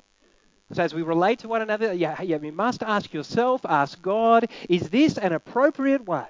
So 0.73 0.83
as 0.83 0.93
we 0.93 1.01
relate 1.01 1.39
to 1.39 1.47
one 1.47 1.61
another, 1.61 1.93
yeah, 1.93 2.21
yeah, 2.21 2.37
you 2.41 2.51
must 2.51 2.83
ask 2.83 3.11
yourself, 3.13 3.65
ask 3.65 3.99
God, 4.01 4.49
is 4.69 4.89
this 4.89 5.17
an 5.17 5.33
appropriate 5.33 6.05
way 6.05 6.27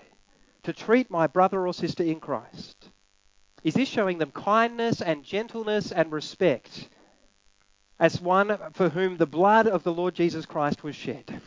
to 0.63 0.71
treat 0.71 1.12
my 1.12 1.28
brother 1.28 1.67
or 1.67 1.73
sister 1.73 2.04
in 2.04 2.19
Christ? 2.19 2.89
Is 3.63 3.73
this 3.73 3.89
showing 3.89 4.17
them 4.17 4.32
kindness 4.32 5.02
and 5.02 5.23
gentleness 5.23 5.91
and 5.91 6.12
respect 6.12 6.88
as 7.99 8.21
one 8.21 8.58
for 8.71 8.88
whom 8.88 9.17
the 9.17 9.25
blood 9.25 9.67
of 9.67 9.84
the 9.84 9.93
Lord 9.93 10.15
Jesus 10.15 10.45
Christ 10.45 10.84
was 10.84 10.95
shed? 10.95 11.41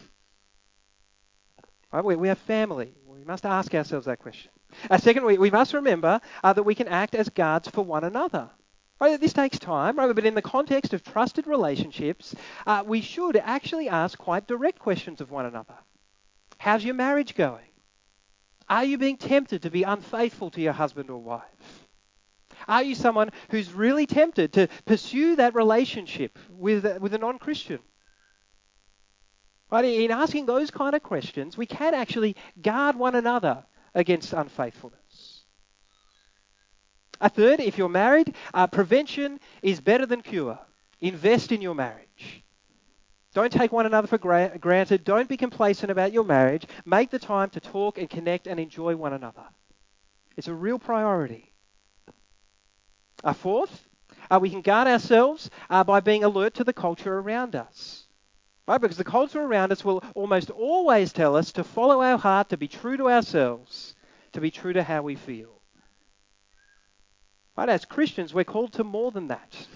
Right? 1.90 2.04
We, 2.04 2.16
we 2.16 2.28
have 2.28 2.38
family. 2.38 2.94
We 3.06 3.24
must 3.24 3.46
ask 3.46 3.74
ourselves 3.74 4.06
that 4.06 4.18
question. 4.18 4.50
Uh, 4.90 4.98
second, 4.98 5.24
we, 5.24 5.38
we 5.38 5.50
must 5.50 5.72
remember 5.72 6.20
uh, 6.42 6.52
that 6.52 6.62
we 6.62 6.74
can 6.74 6.88
act 6.88 7.14
as 7.14 7.28
guards 7.30 7.68
for 7.68 7.82
one 7.82 8.04
another. 8.04 8.50
Right? 9.02 9.20
This 9.20 9.32
takes 9.32 9.58
time, 9.58 9.98
right? 9.98 10.14
but 10.14 10.24
in 10.24 10.36
the 10.36 10.42
context 10.42 10.94
of 10.94 11.02
trusted 11.02 11.48
relationships, 11.48 12.36
uh, 12.68 12.84
we 12.86 13.00
should 13.00 13.36
actually 13.36 13.88
ask 13.88 14.16
quite 14.16 14.46
direct 14.46 14.78
questions 14.78 15.20
of 15.20 15.28
one 15.28 15.44
another. 15.44 15.74
How's 16.58 16.84
your 16.84 16.94
marriage 16.94 17.34
going? 17.34 17.66
Are 18.68 18.84
you 18.84 18.98
being 18.98 19.16
tempted 19.16 19.62
to 19.62 19.70
be 19.70 19.82
unfaithful 19.82 20.52
to 20.52 20.60
your 20.60 20.72
husband 20.72 21.10
or 21.10 21.20
wife? 21.20 21.88
Are 22.68 22.84
you 22.84 22.94
someone 22.94 23.30
who's 23.50 23.72
really 23.72 24.06
tempted 24.06 24.52
to 24.52 24.68
pursue 24.84 25.34
that 25.34 25.56
relationship 25.56 26.38
with, 26.48 26.84
with 27.00 27.12
a 27.12 27.18
non 27.18 27.40
Christian? 27.40 27.80
Right? 29.68 29.84
In 29.84 30.12
asking 30.12 30.46
those 30.46 30.70
kind 30.70 30.94
of 30.94 31.02
questions, 31.02 31.58
we 31.58 31.66
can 31.66 31.92
actually 31.94 32.36
guard 32.62 32.94
one 32.94 33.16
another 33.16 33.64
against 33.96 34.32
unfaithfulness. 34.32 35.01
A 37.22 37.28
third, 37.28 37.60
if 37.60 37.78
you're 37.78 37.88
married, 37.88 38.34
uh, 38.52 38.66
prevention 38.66 39.38
is 39.62 39.80
better 39.80 40.04
than 40.06 40.22
cure. 40.22 40.58
Invest 41.00 41.52
in 41.52 41.62
your 41.62 41.74
marriage. 41.74 42.42
Don't 43.32 43.52
take 43.52 43.70
one 43.70 43.86
another 43.86 44.08
for 44.08 44.18
gra- 44.18 44.58
granted. 44.58 45.04
Don't 45.04 45.28
be 45.28 45.36
complacent 45.36 45.92
about 45.92 46.12
your 46.12 46.24
marriage. 46.24 46.66
Make 46.84 47.10
the 47.10 47.20
time 47.20 47.48
to 47.50 47.60
talk 47.60 47.96
and 47.96 48.10
connect 48.10 48.48
and 48.48 48.58
enjoy 48.58 48.96
one 48.96 49.12
another. 49.12 49.44
It's 50.36 50.48
a 50.48 50.54
real 50.54 50.80
priority. 50.80 51.54
A 53.22 53.32
fourth, 53.32 53.88
uh, 54.28 54.40
we 54.42 54.50
can 54.50 54.60
guard 54.60 54.88
ourselves 54.88 55.48
uh, 55.70 55.84
by 55.84 56.00
being 56.00 56.24
alert 56.24 56.54
to 56.54 56.64
the 56.64 56.72
culture 56.72 57.20
around 57.20 57.54
us. 57.54 58.08
Right? 58.66 58.80
Because 58.80 58.96
the 58.96 59.04
culture 59.04 59.42
around 59.42 59.70
us 59.70 59.84
will 59.84 60.02
almost 60.16 60.50
always 60.50 61.12
tell 61.12 61.36
us 61.36 61.52
to 61.52 61.62
follow 61.62 62.02
our 62.02 62.18
heart, 62.18 62.48
to 62.48 62.56
be 62.56 62.66
true 62.66 62.96
to 62.96 63.08
ourselves, 63.08 63.94
to 64.32 64.40
be 64.40 64.50
true 64.50 64.72
to 64.72 64.82
how 64.82 65.02
we 65.02 65.14
feel. 65.14 65.61
Right? 67.56 67.68
As 67.68 67.84
Christians, 67.84 68.32
we're 68.32 68.44
called 68.44 68.72
to 68.74 68.84
more 68.84 69.10
than 69.10 69.28
that. 69.28 69.66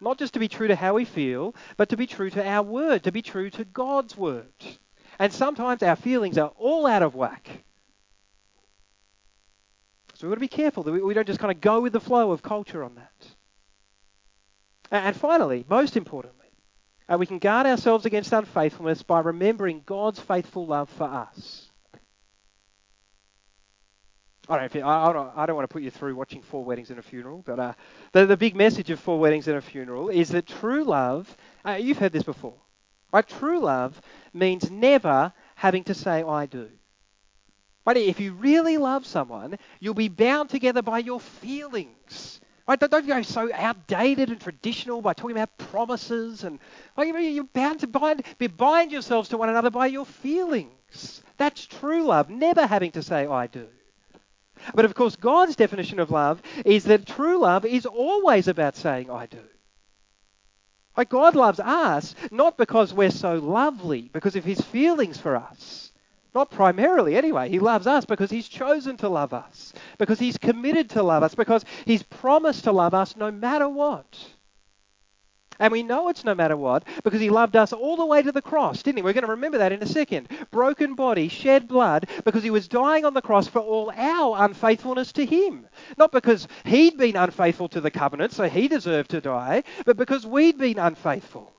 Not 0.00 0.18
just 0.18 0.34
to 0.34 0.40
be 0.40 0.48
true 0.48 0.68
to 0.68 0.76
how 0.76 0.94
we 0.94 1.04
feel, 1.04 1.54
but 1.76 1.88
to 1.88 1.96
be 1.96 2.06
true 2.06 2.30
to 2.30 2.46
our 2.46 2.62
word, 2.62 3.04
to 3.04 3.12
be 3.12 3.22
true 3.22 3.50
to 3.50 3.64
God's 3.64 4.16
word. 4.16 4.52
And 5.18 5.32
sometimes 5.32 5.82
our 5.82 5.96
feelings 5.96 6.38
are 6.38 6.52
all 6.56 6.86
out 6.86 7.02
of 7.02 7.14
whack. 7.14 7.48
So 10.14 10.26
we've 10.26 10.32
got 10.32 10.36
to 10.36 10.40
be 10.40 10.48
careful 10.48 10.82
that 10.84 10.92
we 10.92 11.14
don't 11.14 11.26
just 11.26 11.40
kind 11.40 11.52
of 11.52 11.60
go 11.60 11.80
with 11.80 11.92
the 11.92 12.00
flow 12.00 12.32
of 12.32 12.42
culture 12.42 12.82
on 12.82 12.96
that. 12.96 13.26
And 14.90 15.14
finally, 15.14 15.64
most 15.68 15.96
importantly, 15.96 16.46
uh, 17.08 17.18
we 17.18 17.26
can 17.26 17.38
guard 17.38 17.66
ourselves 17.66 18.04
against 18.04 18.32
unfaithfulness 18.32 19.02
by 19.02 19.20
remembering 19.20 19.82
God's 19.84 20.20
faithful 20.20 20.66
love 20.66 20.88
for 20.90 21.04
us. 21.04 21.67
I 24.48 24.56
don't, 24.56 24.74
know 24.74 24.86
I, 24.86 25.08
I, 25.08 25.12
don't, 25.12 25.32
I 25.36 25.46
don't 25.46 25.56
want 25.56 25.68
to 25.68 25.72
put 25.72 25.82
you 25.82 25.90
through 25.90 26.14
watching 26.14 26.42
Four 26.42 26.64
Weddings 26.64 26.90
and 26.90 26.98
a 26.98 27.02
Funeral, 27.02 27.42
but 27.44 27.58
uh, 27.58 27.72
the, 28.12 28.26
the 28.26 28.36
big 28.36 28.56
message 28.56 28.90
of 28.90 29.00
Four 29.00 29.18
Weddings 29.18 29.46
and 29.48 29.56
a 29.56 29.60
Funeral 29.60 30.08
is 30.08 30.30
that 30.30 30.46
true 30.46 30.84
love, 30.84 31.36
uh, 31.66 31.72
you've 31.72 31.98
heard 31.98 32.12
this 32.12 32.22
before, 32.22 32.54
right? 33.12 33.26
True 33.26 33.60
love 33.60 34.00
means 34.32 34.70
never 34.70 35.32
having 35.54 35.84
to 35.84 35.94
say, 35.94 36.22
I 36.22 36.46
do. 36.46 36.68
Right? 37.84 37.96
If 37.96 38.20
you 38.20 38.32
really 38.34 38.76
love 38.76 39.06
someone, 39.06 39.58
you'll 39.80 39.94
be 39.94 40.08
bound 40.08 40.50
together 40.50 40.82
by 40.82 40.98
your 40.98 41.20
feelings 41.20 42.40
Right? 42.68 42.78
Don't, 42.78 42.92
don't 42.92 43.06
go 43.06 43.22
so 43.22 43.50
outdated 43.54 44.28
and 44.28 44.38
traditional 44.38 45.00
by 45.00 45.14
talking 45.14 45.36
about 45.36 45.56
promises 45.56 46.44
and 46.44 46.58
like, 46.98 47.08
you're 47.08 47.44
bound 47.44 47.80
to 47.80 47.86
bind, 47.86 48.22
bind 48.58 48.92
yourselves 48.92 49.30
to 49.30 49.38
one 49.38 49.48
another 49.48 49.70
by 49.70 49.86
your 49.86 50.04
feelings. 50.04 51.22
That's 51.38 51.64
true 51.64 52.02
love, 52.02 52.28
never 52.28 52.66
having 52.66 52.90
to 52.92 53.02
say, 53.02 53.26
I 53.26 53.46
do. 53.46 53.68
But 54.74 54.84
of 54.84 54.94
course, 54.94 55.16
God's 55.16 55.56
definition 55.56 55.98
of 55.98 56.10
love 56.10 56.42
is 56.64 56.84
that 56.84 57.06
true 57.06 57.38
love 57.38 57.64
is 57.64 57.86
always 57.86 58.48
about 58.48 58.76
saying, 58.76 59.10
I 59.10 59.26
do. 59.26 59.38
Like 60.96 61.08
God 61.08 61.36
loves 61.36 61.60
us 61.60 62.14
not 62.30 62.56
because 62.58 62.92
we're 62.92 63.10
so 63.10 63.34
lovely, 63.34 64.10
because 64.12 64.36
of 64.36 64.44
his 64.44 64.60
feelings 64.60 65.18
for 65.18 65.36
us. 65.36 65.92
Not 66.34 66.50
primarily, 66.50 67.16
anyway. 67.16 67.48
He 67.48 67.58
loves 67.58 67.86
us 67.86 68.04
because 68.04 68.30
He's 68.30 68.48
chosen 68.48 68.96
to 68.98 69.08
love 69.08 69.32
us, 69.32 69.72
because 69.96 70.18
He's 70.18 70.36
committed 70.36 70.90
to 70.90 71.02
love 71.02 71.22
us, 71.22 71.34
because 71.34 71.64
He's 71.84 72.02
promised 72.02 72.64
to 72.64 72.72
love 72.72 72.94
us 72.94 73.16
no 73.16 73.30
matter 73.30 73.68
what. 73.68 74.06
And 75.58 75.72
we 75.72 75.82
know 75.82 76.08
it's 76.08 76.24
no 76.24 76.34
matter 76.34 76.56
what 76.56 76.84
because 77.02 77.20
he 77.20 77.30
loved 77.30 77.56
us 77.56 77.72
all 77.72 77.96
the 77.96 78.06
way 78.06 78.22
to 78.22 78.32
the 78.32 78.42
cross, 78.42 78.82
didn't 78.82 78.98
he? 78.98 79.02
We're 79.02 79.12
going 79.12 79.24
to 79.24 79.30
remember 79.30 79.58
that 79.58 79.72
in 79.72 79.82
a 79.82 79.86
second. 79.86 80.28
Broken 80.50 80.94
body, 80.94 81.28
shed 81.28 81.66
blood 81.66 82.08
because 82.24 82.42
he 82.42 82.50
was 82.50 82.68
dying 82.68 83.04
on 83.04 83.14
the 83.14 83.22
cross 83.22 83.48
for 83.48 83.60
all 83.60 83.92
our 83.96 84.44
unfaithfulness 84.44 85.12
to 85.12 85.26
him. 85.26 85.66
Not 85.96 86.12
because 86.12 86.46
he'd 86.64 86.96
been 86.96 87.16
unfaithful 87.16 87.68
to 87.70 87.80
the 87.80 87.90
covenant, 87.90 88.32
so 88.32 88.48
he 88.48 88.68
deserved 88.68 89.10
to 89.10 89.20
die, 89.20 89.64
but 89.84 89.96
because 89.96 90.26
we'd 90.26 90.58
been 90.58 90.78
unfaithful. 90.78 91.52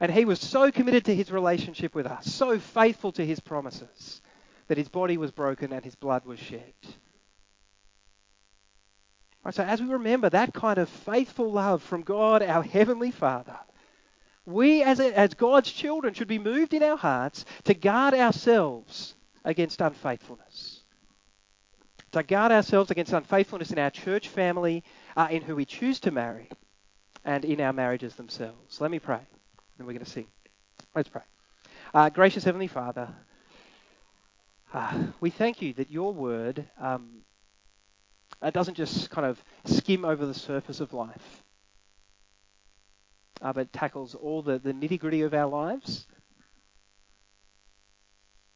And 0.00 0.12
he 0.12 0.24
was 0.24 0.40
so 0.40 0.70
committed 0.70 1.04
to 1.06 1.14
his 1.14 1.30
relationship 1.30 1.94
with 1.94 2.06
us, 2.06 2.32
so 2.32 2.58
faithful 2.58 3.12
to 3.12 3.26
his 3.26 3.40
promises, 3.40 4.22
that 4.68 4.78
his 4.78 4.88
body 4.88 5.16
was 5.16 5.30
broken 5.30 5.72
and 5.72 5.84
his 5.84 5.96
blood 5.96 6.24
was 6.24 6.38
shed. 6.38 6.74
Right, 9.44 9.54
so 9.54 9.62
as 9.62 9.80
we 9.80 9.88
remember 9.88 10.28
that 10.30 10.52
kind 10.52 10.78
of 10.78 10.88
faithful 10.88 11.50
love 11.50 11.82
from 11.82 12.02
God, 12.02 12.42
our 12.42 12.62
Heavenly 12.62 13.10
Father, 13.10 13.58
we 14.44 14.82
as, 14.82 15.00
a, 15.00 15.16
as 15.16 15.34
God's 15.34 15.70
children 15.70 16.14
should 16.14 16.28
be 16.28 16.38
moved 16.38 16.74
in 16.74 16.82
our 16.82 16.96
hearts 16.96 17.44
to 17.64 17.74
guard 17.74 18.14
ourselves 18.14 19.14
against 19.44 19.80
unfaithfulness. 19.80 20.80
To 22.12 22.22
guard 22.22 22.52
ourselves 22.52 22.90
against 22.90 23.12
unfaithfulness 23.12 23.70
in 23.70 23.78
our 23.78 23.90
church 23.90 24.28
family, 24.28 24.82
uh, 25.16 25.28
in 25.30 25.42
who 25.42 25.54
we 25.54 25.64
choose 25.66 26.00
to 26.00 26.10
marry, 26.10 26.48
and 27.24 27.44
in 27.44 27.60
our 27.60 27.72
marriages 27.72 28.14
themselves. 28.14 28.80
Let 28.80 28.90
me 28.90 28.98
pray 28.98 29.20
and 29.78 29.86
we're 29.86 29.92
going 29.92 30.04
to 30.04 30.10
sing. 30.10 30.26
Let's 30.94 31.08
pray. 31.08 31.22
Uh, 31.94 32.08
gracious 32.10 32.44
Heavenly 32.44 32.66
Father, 32.66 33.08
uh, 34.74 35.04
we 35.20 35.30
thank 35.30 35.62
you 35.62 35.72
that 35.74 35.90
your 35.90 36.12
word 36.12 36.64
um, 36.80 37.22
uh, 38.42 38.50
doesn't 38.50 38.76
just 38.76 39.10
kind 39.10 39.26
of 39.26 39.42
skim 39.64 40.04
over 40.04 40.26
the 40.26 40.34
surface 40.34 40.80
of 40.80 40.92
life, 40.92 41.42
uh, 43.42 43.52
but 43.52 43.72
tackles 43.72 44.14
all 44.14 44.42
the, 44.42 44.58
the 44.58 44.72
nitty 44.72 44.98
gritty 44.98 45.22
of 45.22 45.34
our 45.34 45.46
lives. 45.46 46.06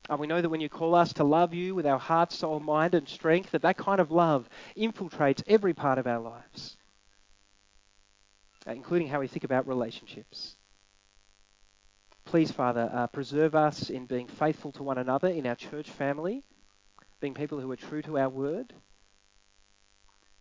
And 0.08 0.18
we 0.18 0.26
know 0.26 0.40
that 0.40 0.48
when 0.48 0.60
you 0.60 0.68
call 0.68 0.94
us 0.94 1.12
to 1.14 1.24
love 1.24 1.54
you 1.54 1.74
with 1.74 1.86
our 1.86 1.98
heart, 1.98 2.32
soul, 2.32 2.58
mind, 2.60 2.94
and 2.94 3.08
strength, 3.08 3.52
that 3.52 3.62
that 3.62 3.76
kind 3.76 4.00
of 4.00 4.10
love 4.10 4.48
infiltrates 4.76 5.42
every 5.46 5.74
part 5.74 5.98
of 5.98 6.06
our 6.06 6.18
lives, 6.18 6.76
uh, 8.66 8.72
including 8.72 9.08
how 9.08 9.20
we 9.20 9.28
think 9.28 9.44
about 9.44 9.68
relationships. 9.68 10.56
Please, 12.24 12.50
Father, 12.50 12.90
uh, 12.92 13.06
preserve 13.08 13.54
us 13.54 13.90
in 13.90 14.06
being 14.06 14.26
faithful 14.26 14.72
to 14.72 14.82
one 14.82 14.98
another 14.98 15.28
in 15.28 15.46
our 15.46 15.54
church 15.54 15.90
family, 15.90 16.42
being 17.20 17.34
people 17.34 17.60
who 17.60 17.70
are 17.70 17.76
true 17.76 18.02
to 18.02 18.18
our 18.18 18.28
word. 18.28 18.72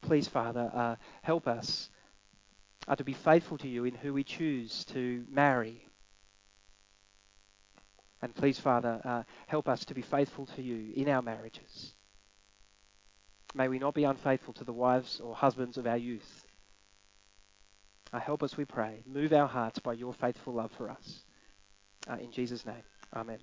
Please, 0.02 0.28
Father, 0.28 0.72
uh, 0.74 0.96
help 1.22 1.48
us 1.48 1.90
uh, 2.88 2.96
to 2.96 3.04
be 3.04 3.14
faithful 3.14 3.58
to 3.60 3.68
you 3.68 3.86
in 3.86 3.94
who 3.94 4.14
we 4.14 4.24
choose 4.24 4.84
to 4.86 5.26
marry. 5.30 5.88
And 8.22 8.36
please, 8.36 8.60
Father, 8.60 9.02
uh, 9.04 9.24
help 9.48 9.68
us 9.68 9.86
to 9.86 9.94
be 9.94 10.02
faithful 10.02 10.46
to 10.48 10.62
you 10.62 10.94
in 10.96 11.10
our 11.10 11.22
marriages. 11.22 11.94
May 13.54 13.68
we 13.68 13.80
not 13.80 13.94
be 13.94 14.04
unfaithful 14.04 14.54
to 14.56 14.64
the 14.64 14.74
wives 14.74 15.20
or 15.20 15.36
husbands 15.36 15.78
of 15.78 15.88
our 15.88 15.98
youth. 15.98 16.46
Uh, 18.14 18.20
help 18.20 18.44
us, 18.44 18.58
we 18.58 18.66
pray. 18.66 19.04
Move 19.06 19.34
our 19.34 19.48
hearts 19.48 19.80
by 19.80 19.94
your 19.94 20.14
faithful 20.14 20.54
love 20.54 20.72
for 20.78 20.90
us. 20.90 21.24
Uh, 22.10 22.18
in 22.18 22.32
Jesus' 22.32 22.66
name, 22.66 22.84
amen. 23.16 23.40